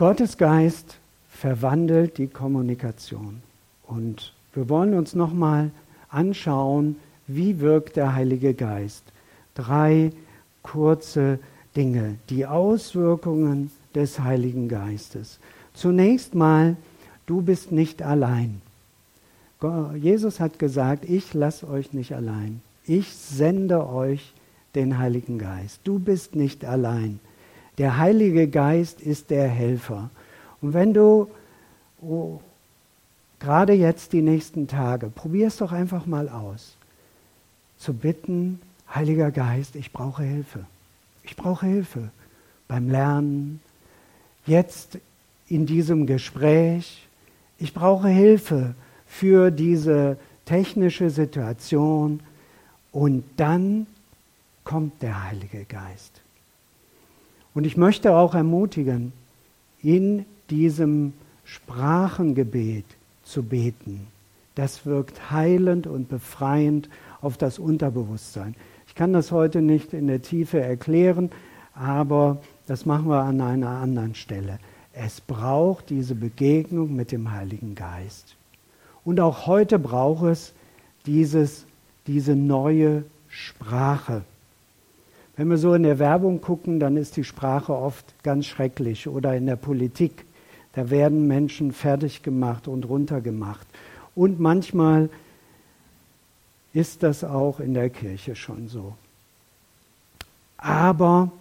Gottes 0.00 0.38
Geist 0.38 0.96
verwandelt 1.28 2.16
die 2.16 2.26
Kommunikation. 2.26 3.42
Und 3.86 4.32
wir 4.54 4.70
wollen 4.70 4.94
uns 4.94 5.14
nochmal 5.14 5.72
anschauen, 6.08 6.96
wie 7.26 7.60
wirkt 7.60 7.96
der 7.96 8.14
Heilige 8.14 8.54
Geist. 8.54 9.04
Drei 9.54 10.12
kurze 10.62 11.38
Dinge, 11.76 12.16
die 12.30 12.46
Auswirkungen 12.46 13.70
des 13.94 14.20
Heiligen 14.20 14.70
Geistes. 14.70 15.38
Zunächst 15.74 16.34
mal 16.34 16.78
du 17.26 17.42
bist 17.42 17.70
nicht 17.70 18.00
allein. 18.00 18.62
Jesus 19.96 20.40
hat 20.40 20.58
gesagt, 20.58 21.04
ich 21.04 21.34
lasse 21.34 21.68
euch 21.68 21.92
nicht 21.92 22.14
allein. 22.14 22.62
Ich 22.86 23.12
sende 23.12 23.86
euch 23.86 24.32
den 24.74 24.96
Heiligen 24.96 25.38
Geist. 25.38 25.80
Du 25.84 25.98
bist 25.98 26.36
nicht 26.36 26.64
allein. 26.64 27.20
Der 27.78 27.98
Heilige 27.98 28.48
Geist 28.48 29.00
ist 29.00 29.30
der 29.30 29.48
Helfer. 29.48 30.10
Und 30.60 30.74
wenn 30.74 30.92
du 30.92 31.28
oh, 32.02 32.40
gerade 33.38 33.72
jetzt 33.72 34.12
die 34.12 34.22
nächsten 34.22 34.68
Tage, 34.68 35.08
probier 35.08 35.48
es 35.48 35.56
doch 35.56 35.72
einfach 35.72 36.06
mal 36.06 36.28
aus, 36.28 36.76
zu 37.78 37.94
bitten, 37.94 38.60
Heiliger 38.94 39.30
Geist, 39.30 39.76
ich 39.76 39.92
brauche 39.92 40.22
Hilfe. 40.22 40.66
Ich 41.22 41.36
brauche 41.36 41.66
Hilfe 41.66 42.10
beim 42.68 42.90
Lernen, 42.90 43.60
jetzt 44.46 44.98
in 45.48 45.66
diesem 45.66 46.06
Gespräch, 46.06 47.06
ich 47.58 47.74
brauche 47.74 48.08
Hilfe 48.08 48.74
für 49.06 49.50
diese 49.50 50.16
technische 50.44 51.10
Situation 51.10 52.20
und 52.92 53.24
dann 53.36 53.86
kommt 54.64 55.02
der 55.02 55.24
Heilige 55.24 55.64
Geist. 55.64 56.20
Und 57.54 57.66
ich 57.66 57.76
möchte 57.76 58.12
auch 58.12 58.34
ermutigen, 58.34 59.12
in 59.82 60.24
diesem 60.50 61.12
Sprachengebet 61.44 62.84
zu 63.24 63.42
beten. 63.42 64.06
Das 64.54 64.84
wirkt 64.86 65.30
heilend 65.30 65.86
und 65.86 66.08
befreiend 66.08 66.88
auf 67.20 67.36
das 67.36 67.58
Unterbewusstsein. 67.58 68.54
Ich 68.86 68.94
kann 68.94 69.12
das 69.12 69.32
heute 69.32 69.62
nicht 69.62 69.92
in 69.92 70.06
der 70.06 70.22
Tiefe 70.22 70.60
erklären, 70.60 71.30
aber 71.74 72.38
das 72.66 72.86
machen 72.86 73.08
wir 73.08 73.22
an 73.22 73.40
einer 73.40 73.70
anderen 73.70 74.14
Stelle. 74.14 74.58
Es 74.92 75.20
braucht 75.20 75.90
diese 75.90 76.14
Begegnung 76.14 76.94
mit 76.94 77.12
dem 77.12 77.30
Heiligen 77.30 77.74
Geist. 77.74 78.36
Und 79.04 79.20
auch 79.20 79.46
heute 79.46 79.78
braucht 79.78 80.24
es 80.24 80.52
dieses, 81.06 81.64
diese 82.06 82.36
neue 82.36 83.04
Sprache. 83.28 84.22
Wenn 85.40 85.48
wir 85.48 85.56
so 85.56 85.72
in 85.72 85.84
der 85.84 85.98
Werbung 85.98 86.42
gucken, 86.42 86.80
dann 86.80 86.98
ist 86.98 87.16
die 87.16 87.24
Sprache 87.24 87.74
oft 87.74 88.04
ganz 88.22 88.44
schrecklich 88.44 89.08
oder 89.08 89.34
in 89.34 89.46
der 89.46 89.56
Politik. 89.56 90.26
Da 90.74 90.90
werden 90.90 91.26
Menschen 91.26 91.72
fertig 91.72 92.22
gemacht 92.22 92.68
und 92.68 92.86
runtergemacht. 92.86 93.66
Und 94.14 94.38
manchmal 94.38 95.08
ist 96.74 97.02
das 97.02 97.24
auch 97.24 97.58
in 97.58 97.72
der 97.72 97.88
Kirche 97.88 98.36
schon 98.36 98.68
so. 98.68 98.92
Aber 100.58 101.32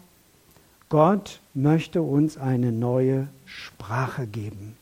Gott 0.88 1.42
möchte 1.54 2.02
uns 2.02 2.38
eine 2.38 2.72
neue 2.72 3.28
Sprache 3.46 4.28
geben. 4.28 4.78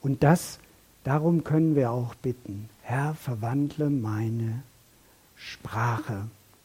Und 0.00 0.22
das, 0.22 0.60
darum 1.04 1.44
können 1.44 1.76
wir 1.76 1.90
auch 1.90 2.14
bitten. 2.14 2.70
Herr, 2.80 3.12
verwandle 3.16 3.90
meine 3.90 4.62
Sprache. 5.36 6.22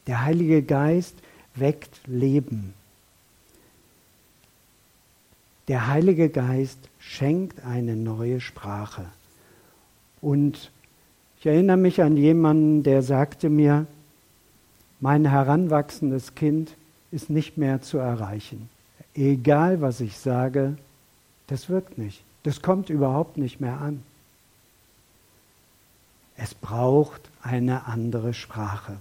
Der 0.08 0.24
Heilige 0.24 0.64
Geist 0.64 1.18
weckt 1.56 2.00
Leben. 2.08 2.74
Der 5.68 5.88
Heilige 5.88 6.30
Geist 6.30 6.80
schenkt 7.00 7.64
eine 7.66 7.96
neue 7.96 8.42
Sprache. 8.42 9.06
Und 10.22 10.72
ich 11.40 11.46
erinnere 11.46 11.78
mich 11.78 12.02
an 12.02 12.18
jemanden, 12.18 12.84
der 12.84 13.02
sagte 13.02 13.50
mir, 13.50 13.88
mein 15.00 15.26
heranwachsendes 15.26 16.36
Kind 16.36 16.76
ist 17.12 17.30
nicht 17.30 17.58
mehr 17.58 17.82
zu 17.82 17.98
erreichen. 17.98 18.70
Egal 19.14 19.82
was 19.82 20.00
ich 20.00 20.18
sage, 20.18 20.78
das 21.48 21.70
wirkt 21.70 21.98
nicht. 21.98 22.24
Das 22.44 22.62
kommt 22.62 22.90
überhaupt 22.90 23.38
nicht 23.38 23.60
mehr 23.60 23.80
an. 23.80 24.04
Es 26.36 26.54
braucht 26.54 27.22
eine 27.42 27.86
andere 27.86 28.34
Sprache. 28.34 28.98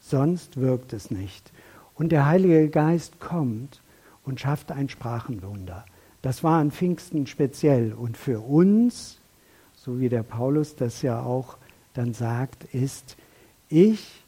Sonst 0.00 0.56
wirkt 0.56 0.92
es 0.92 1.10
nicht. 1.10 1.52
Und 1.98 2.10
der 2.10 2.26
Heilige 2.26 2.68
Geist 2.68 3.18
kommt 3.18 3.82
und 4.24 4.40
schafft 4.40 4.70
ein 4.70 4.88
Sprachenwunder. 4.88 5.84
Das 6.22 6.44
war 6.44 6.60
an 6.60 6.70
Pfingsten 6.70 7.26
speziell. 7.26 7.92
Und 7.92 8.16
für 8.16 8.40
uns, 8.40 9.18
so 9.74 9.98
wie 9.98 10.08
der 10.08 10.22
Paulus 10.22 10.76
das 10.76 11.02
ja 11.02 11.20
auch 11.22 11.56
dann 11.94 12.14
sagt, 12.14 12.64
ist, 12.72 13.16
ich 13.68 14.22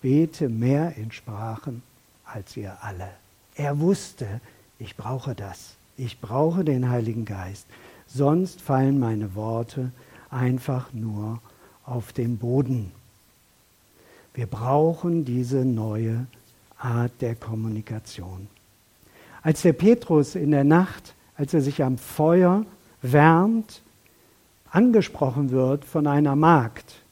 bete 0.00 0.48
mehr 0.48 0.96
in 0.96 1.10
Sprachen 1.10 1.82
als 2.24 2.56
ihr 2.56 2.76
alle. 2.80 3.08
Er 3.56 3.80
wusste, 3.80 4.40
ich 4.78 4.96
brauche 4.96 5.34
das. 5.34 5.74
Ich 5.96 6.20
brauche 6.20 6.64
den 6.64 6.88
Heiligen 6.88 7.24
Geist. 7.24 7.66
Sonst 8.06 8.60
fallen 8.60 9.00
meine 9.00 9.34
Worte 9.34 9.90
einfach 10.30 10.92
nur 10.92 11.40
auf 11.84 12.12
den 12.12 12.38
Boden. 12.38 12.92
Wir 14.34 14.46
brauchen 14.46 15.24
diese 15.24 15.64
neue 15.64 16.26
Art 16.86 17.20
der 17.20 17.34
Kommunikation. 17.34 18.46
Als 19.42 19.62
der 19.62 19.72
Petrus 19.72 20.34
in 20.34 20.52
der 20.52 20.64
Nacht, 20.64 21.14
als 21.36 21.52
er 21.52 21.60
sich 21.60 21.82
am 21.82 21.98
Feuer 21.98 22.64
wärmt, 23.02 23.82
angesprochen 24.70 25.50
wird 25.50 25.84
von 25.84 26.06
einer 26.06 26.36
Magd, 26.36 27.02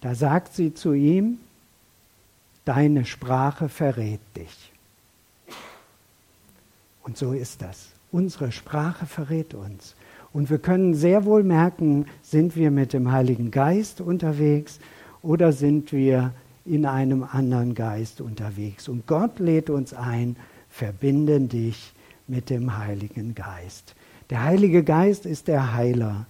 da 0.00 0.14
sagt 0.14 0.54
sie 0.54 0.72
zu 0.72 0.92
ihm, 0.92 1.38
deine 2.64 3.04
Sprache 3.04 3.68
verrät 3.68 4.20
dich. 4.36 4.72
Und 7.02 7.16
so 7.16 7.32
ist 7.32 7.62
das. 7.62 7.90
Unsere 8.12 8.52
Sprache 8.52 9.06
verrät 9.06 9.54
uns. 9.54 9.96
Und 10.32 10.50
wir 10.50 10.58
können 10.58 10.94
sehr 10.94 11.24
wohl 11.24 11.42
merken, 11.42 12.06
sind 12.22 12.54
wir 12.54 12.70
mit 12.70 12.92
dem 12.92 13.10
Heiligen 13.10 13.50
Geist 13.50 14.00
unterwegs 14.00 14.78
oder 15.22 15.52
sind 15.52 15.92
wir 15.92 16.32
in 16.68 16.86
einem 16.86 17.22
anderen 17.24 17.74
Geist 17.74 18.20
unterwegs. 18.20 18.88
Und 18.88 19.06
Gott 19.06 19.38
lädt 19.38 19.70
uns 19.70 19.94
ein, 19.94 20.36
verbinde 20.68 21.40
dich 21.40 21.92
mit 22.26 22.50
dem 22.50 22.76
Heiligen 22.76 23.34
Geist. 23.34 23.94
Der 24.30 24.44
Heilige 24.44 24.84
Geist 24.84 25.26
ist 25.26 25.48
der 25.48 25.74
Heiler. 25.74 26.26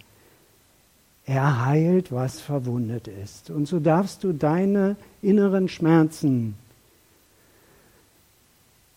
Er 1.26 1.66
heilt, 1.66 2.12
was 2.12 2.40
verwundet 2.40 3.08
ist. 3.08 3.50
Und 3.50 3.66
so 3.66 3.80
darfst 3.80 4.24
du 4.24 4.32
deine 4.32 4.96
inneren 5.20 5.68
Schmerzen 5.68 6.54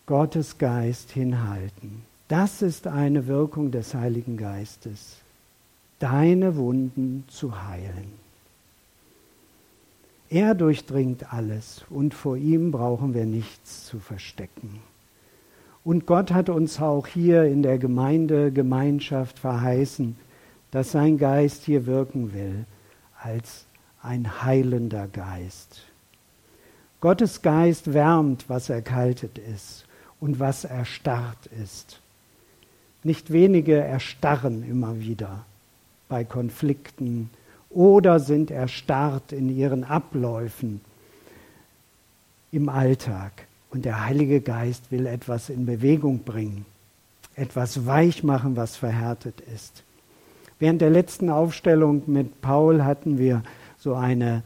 Gottes 0.05 0.57
Geist 0.57 1.11
hinhalten. 1.11 2.03
Das 2.27 2.61
ist 2.61 2.87
eine 2.87 3.27
Wirkung 3.27 3.71
des 3.71 3.93
Heiligen 3.93 4.37
Geistes, 4.37 5.17
deine 5.99 6.55
Wunden 6.55 7.25
zu 7.27 7.67
heilen. 7.67 8.20
Er 10.31 10.55
durchdringt 10.55 11.33
alles 11.33 11.83
und 11.89 12.13
vor 12.13 12.37
ihm 12.37 12.71
brauchen 12.71 13.13
wir 13.13 13.25
nichts 13.25 13.85
zu 13.85 13.99
verstecken. 13.99 14.79
Und 15.83 16.05
Gott 16.05 16.31
hat 16.31 16.47
uns 16.47 16.79
auch 16.79 17.05
hier 17.05 17.43
in 17.43 17.63
der 17.63 17.77
Gemeinde, 17.77 18.53
Gemeinschaft 18.53 19.39
verheißen, 19.39 20.15
dass 20.71 20.93
sein 20.93 21.17
Geist 21.17 21.65
hier 21.65 21.85
wirken 21.85 22.33
will 22.33 22.65
als 23.21 23.65
ein 24.01 24.41
heilender 24.41 25.09
Geist. 25.09 25.81
Gottes 27.01 27.41
Geist 27.41 27.93
wärmt, 27.93 28.45
was 28.47 28.69
erkaltet 28.69 29.37
ist 29.37 29.85
und 30.21 30.39
was 30.39 30.63
erstarrt 30.63 31.49
ist. 31.61 31.99
Nicht 33.03 33.33
wenige 33.33 33.75
erstarren 33.75 34.63
immer 34.63 35.01
wieder 35.01 35.45
bei 36.07 36.23
Konflikten 36.23 37.31
oder 37.73 38.19
sind 38.19 38.51
erstarrt 38.51 39.31
in 39.31 39.55
ihren 39.55 39.83
Abläufen 39.83 40.81
im 42.51 42.69
Alltag. 42.69 43.47
Und 43.69 43.85
der 43.85 44.05
Heilige 44.05 44.41
Geist 44.41 44.91
will 44.91 45.05
etwas 45.05 45.49
in 45.49 45.65
Bewegung 45.65 46.19
bringen, 46.19 46.65
etwas 47.35 47.85
weich 47.85 48.23
machen, 48.23 48.57
was 48.57 48.75
verhärtet 48.75 49.41
ist. 49.53 49.83
Während 50.59 50.81
der 50.81 50.89
letzten 50.89 51.29
Aufstellung 51.29 52.03
mit 52.07 52.41
Paul 52.41 52.83
hatten 52.83 53.17
wir 53.17 53.43
so 53.79 53.95
eine 53.95 54.43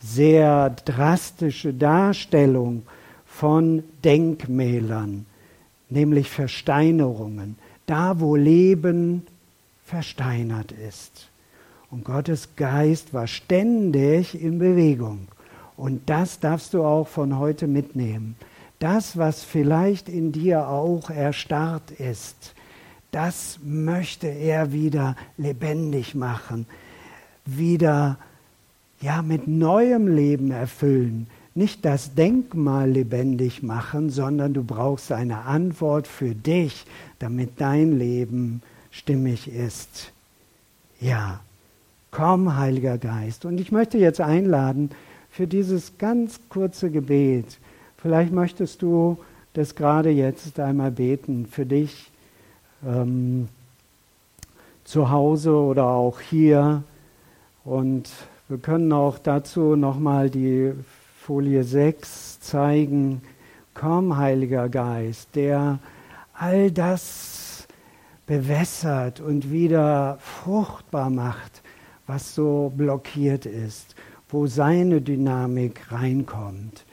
sehr 0.00 0.70
drastische 0.70 1.72
Darstellung 1.72 2.82
von 3.24 3.84
Denkmälern, 4.04 5.26
nämlich 5.88 6.28
Versteinerungen, 6.28 7.56
da 7.86 8.18
wo 8.20 8.34
Leben 8.36 9.26
versteinert 9.84 10.72
ist. 10.72 11.28
Und 11.90 12.04
Gottes 12.04 12.48
Geist 12.56 13.14
war 13.14 13.26
ständig 13.26 14.40
in 14.40 14.58
Bewegung. 14.58 15.28
Und 15.76 16.08
das 16.08 16.40
darfst 16.40 16.74
du 16.74 16.82
auch 16.82 17.06
von 17.06 17.38
heute 17.38 17.66
mitnehmen. 17.66 18.36
Das, 18.78 19.16
was 19.16 19.44
vielleicht 19.44 20.08
in 20.08 20.32
dir 20.32 20.68
auch 20.68 21.10
erstarrt 21.10 21.90
ist, 21.92 22.54
das 23.10 23.58
möchte 23.64 24.26
er 24.26 24.72
wieder 24.72 25.16
lebendig 25.38 26.14
machen, 26.14 26.66
wieder 27.46 28.18
ja 29.00 29.22
mit 29.22 29.48
neuem 29.48 30.08
Leben 30.08 30.50
erfüllen. 30.50 31.26
Nicht 31.54 31.86
das 31.86 32.14
Denkmal 32.14 32.90
lebendig 32.90 33.62
machen, 33.62 34.10
sondern 34.10 34.52
du 34.52 34.62
brauchst 34.62 35.12
eine 35.12 35.44
Antwort 35.44 36.06
für 36.06 36.34
dich, 36.34 36.84
damit 37.18 37.52
dein 37.58 37.98
Leben 37.98 38.60
stimmig 38.90 39.48
ist. 39.48 40.12
Ja, 41.00 41.40
komm, 42.10 42.56
Heiliger 42.56 42.98
Geist. 42.98 43.44
Und 43.44 43.60
ich 43.60 43.72
möchte 43.72 43.98
jetzt 43.98 44.20
einladen 44.20 44.90
für 45.30 45.46
dieses 45.46 45.98
ganz 45.98 46.40
kurze 46.48 46.90
Gebet 46.90 47.58
Vielleicht 48.06 48.32
möchtest 48.32 48.82
du 48.82 49.18
das 49.54 49.74
gerade 49.74 50.10
jetzt 50.10 50.60
einmal 50.60 50.92
beten 50.92 51.46
für 51.46 51.66
dich 51.66 52.12
ähm, 52.86 53.48
zu 54.84 55.10
Hause 55.10 55.56
oder 55.56 55.86
auch 55.86 56.20
hier. 56.20 56.84
Und 57.64 58.08
wir 58.48 58.58
können 58.58 58.92
auch 58.92 59.18
dazu 59.18 59.74
nochmal 59.74 60.30
die 60.30 60.72
Folie 61.18 61.64
6 61.64 62.38
zeigen. 62.38 63.22
Komm, 63.74 64.16
Heiliger 64.16 64.68
Geist, 64.68 65.30
der 65.34 65.80
all 66.32 66.70
das 66.70 67.66
bewässert 68.26 69.20
und 69.20 69.50
wieder 69.50 70.18
fruchtbar 70.20 71.10
macht, 71.10 71.62
was 72.06 72.34
so 72.34 72.72
blockiert 72.76 73.46
ist, 73.46 73.94
wo 74.28 74.46
seine 74.46 75.00
Dynamik 75.00 75.90
reinkommt. 75.90 76.84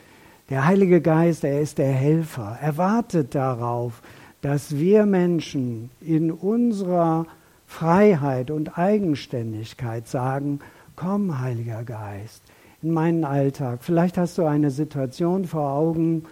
Der 0.49 0.66
Heilige 0.66 1.01
Geist, 1.01 1.43
er 1.43 1.61
ist 1.61 1.78
der 1.78 1.91
Helfer. 1.91 2.57
Er 2.61 2.78
wartet 2.78 3.34
darauf, 3.34 4.01
dass 4.41 4.78
wir 4.78 5.05
Menschen 5.05 5.89
in 6.01 6.32
unserer 6.32 7.26
Freiheit 7.66 8.51
und 8.51 8.78
Eigenständigkeit 8.78 10.07
sagen, 10.07 10.59
komm, 10.95 11.39
Heiliger 11.39 11.84
Geist, 11.84 12.43
in 12.82 12.91
meinen 12.91 13.24
Alltag. 13.24 13.80
Vielleicht 13.82 14.18
hast 14.18 14.38
du 14.38 14.45
eine 14.45 14.70
Situation 14.70 15.45
vor 15.45 15.72
Augen, 15.72 16.26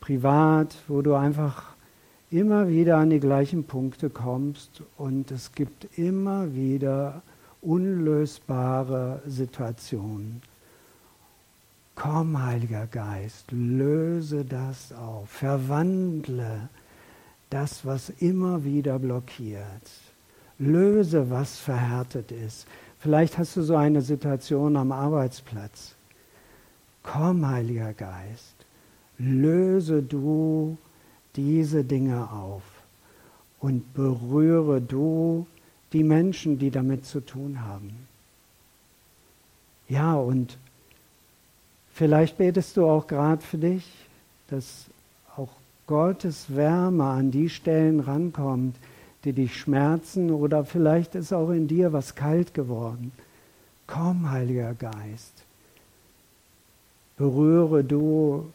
privat, 0.00 0.76
wo 0.88 1.00
du 1.00 1.14
einfach 1.14 1.71
immer 2.32 2.68
wieder 2.68 2.96
an 2.96 3.10
die 3.10 3.20
gleichen 3.20 3.64
Punkte 3.64 4.08
kommst 4.08 4.82
und 4.96 5.30
es 5.30 5.52
gibt 5.52 5.98
immer 5.98 6.54
wieder 6.54 7.22
unlösbare 7.60 9.22
Situationen. 9.26 10.40
Komm, 11.94 12.42
Heiliger 12.42 12.86
Geist, 12.86 13.52
löse 13.52 14.44
das 14.44 14.92
auf, 14.92 15.28
verwandle 15.28 16.70
das, 17.50 17.84
was 17.84 18.08
immer 18.08 18.64
wieder 18.64 18.98
blockiert. 18.98 19.90
Löse, 20.58 21.28
was 21.28 21.58
verhärtet 21.58 22.32
ist. 22.32 22.66
Vielleicht 22.98 23.36
hast 23.36 23.56
du 23.56 23.62
so 23.62 23.76
eine 23.76 24.00
Situation 24.00 24.76
am 24.76 24.90
Arbeitsplatz. 24.90 25.94
Komm, 27.02 27.46
Heiliger 27.46 27.92
Geist, 27.92 28.54
löse 29.18 30.02
du 30.02 30.78
diese 31.36 31.84
Dinge 31.84 32.30
auf 32.30 32.62
und 33.60 33.94
berühre 33.94 34.80
du 34.80 35.46
die 35.92 36.04
Menschen, 36.04 36.58
die 36.58 36.70
damit 36.70 37.06
zu 37.06 37.20
tun 37.20 37.60
haben. 37.64 37.90
Ja, 39.88 40.14
und 40.14 40.56
vielleicht 41.92 42.38
betest 42.38 42.76
du 42.76 42.86
auch 42.86 43.06
gerade 43.06 43.42
für 43.42 43.58
dich, 43.58 43.86
dass 44.48 44.86
auch 45.36 45.50
Gottes 45.86 46.54
Wärme 46.54 47.04
an 47.04 47.30
die 47.30 47.48
Stellen 47.48 48.00
rankommt, 48.00 48.76
die 49.24 49.32
dich 49.32 49.58
schmerzen 49.58 50.30
oder 50.30 50.64
vielleicht 50.64 51.14
ist 51.14 51.32
auch 51.32 51.50
in 51.50 51.68
dir 51.68 51.92
was 51.92 52.14
kalt 52.14 52.54
geworden. 52.54 53.12
Komm, 53.86 54.30
Heiliger 54.30 54.74
Geist, 54.74 55.44
berühre 57.16 57.84
du 57.84 58.50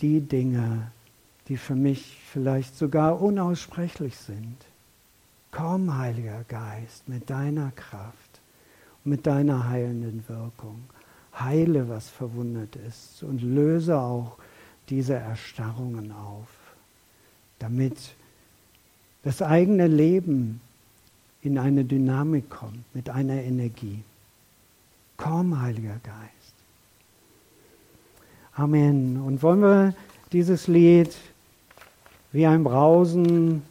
die 0.00 0.20
Dinge, 0.20 0.90
die 1.48 1.56
für 1.56 1.76
mich 1.76 2.18
vielleicht 2.32 2.76
sogar 2.76 3.20
unaussprechlich 3.20 4.16
sind. 4.16 4.56
Komm, 5.52 5.96
Heiliger 5.96 6.44
Geist, 6.48 7.08
mit 7.08 7.30
deiner 7.30 7.70
Kraft 7.70 8.26
mit 9.06 9.26
deiner 9.26 9.68
heilenden 9.68 10.24
Wirkung. 10.28 10.84
Heile, 11.38 11.88
was 11.88 12.08
verwundet 12.08 12.76
ist 12.76 13.22
und 13.22 13.42
löse 13.42 13.98
auch 13.98 14.36
diese 14.88 15.14
Erstarrungen 15.14 16.12
auf, 16.12 16.48
damit 17.58 17.96
das 19.22 19.42
eigene 19.42 19.86
Leben 19.86 20.60
in 21.42 21.58
eine 21.58 21.84
Dynamik 21.84 22.50
kommt, 22.50 22.82
mit 22.94 23.10
einer 23.10 23.42
Energie. 23.42 24.02
Komm, 25.16 25.60
Heiliger 25.60 25.98
Geist. 26.02 26.54
Amen. 28.54 29.20
Und 29.20 29.42
wollen 29.42 29.60
wir 29.60 29.94
dieses 30.32 30.66
Lied 30.66 31.14
wie 32.32 32.46
ein 32.46 32.64
Brausen 32.64 33.62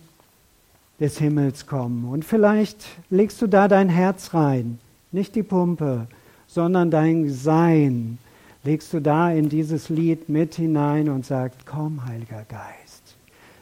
des 1.00 1.18
Himmels 1.18 1.68
kommen. 1.68 2.06
Und 2.06 2.26
vielleicht 2.26 2.78
legst 3.10 3.42
du 3.42 3.48
da 3.48 3.68
dein 3.68 3.90
Herz 3.90 4.34
rein, 4.34 4.80
nicht 5.12 5.36
die 5.36 5.44
Pumpe, 5.44 6.08
sondern 6.48 6.92
dein 6.92 7.30
Sein. 7.30 8.18
Legst 8.64 8.94
du 8.94 9.02
da 9.02 9.32
in 9.32 9.50
dieses 9.50 9.90
Lied 9.90 10.30
mit 10.30 10.56
hinein 10.56 11.10
und 11.10 11.26
sagst, 11.26 11.66
komm, 11.66 12.06
Heiliger 12.06 12.46
Geist, 12.50 13.16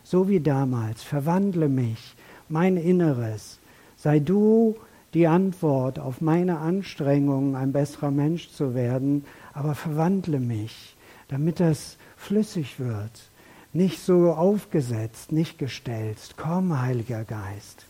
so 0.03 0.29
wie 0.29 0.39
damals, 0.39 1.03
verwandle 1.03 1.67
mich, 1.67 2.15
mein 2.47 2.77
Inneres, 2.77 3.59
sei 3.97 4.19
du 4.19 4.75
die 5.13 5.27
Antwort 5.27 5.99
auf 5.99 6.21
meine 6.21 6.59
Anstrengungen, 6.59 7.55
ein 7.55 7.71
besserer 7.71 8.11
Mensch 8.11 8.49
zu 8.51 8.73
werden, 8.73 9.25
aber 9.53 9.75
verwandle 9.75 10.39
mich, 10.39 10.95
damit 11.27 11.59
das 11.59 11.97
flüssig 12.15 12.79
wird, 12.79 13.29
nicht 13.73 13.99
so 13.99 14.31
aufgesetzt, 14.31 15.31
nicht 15.31 15.57
gestellt. 15.57 16.17
Komm, 16.37 16.79
Heiliger 16.79 17.25
Geist. 17.25 17.85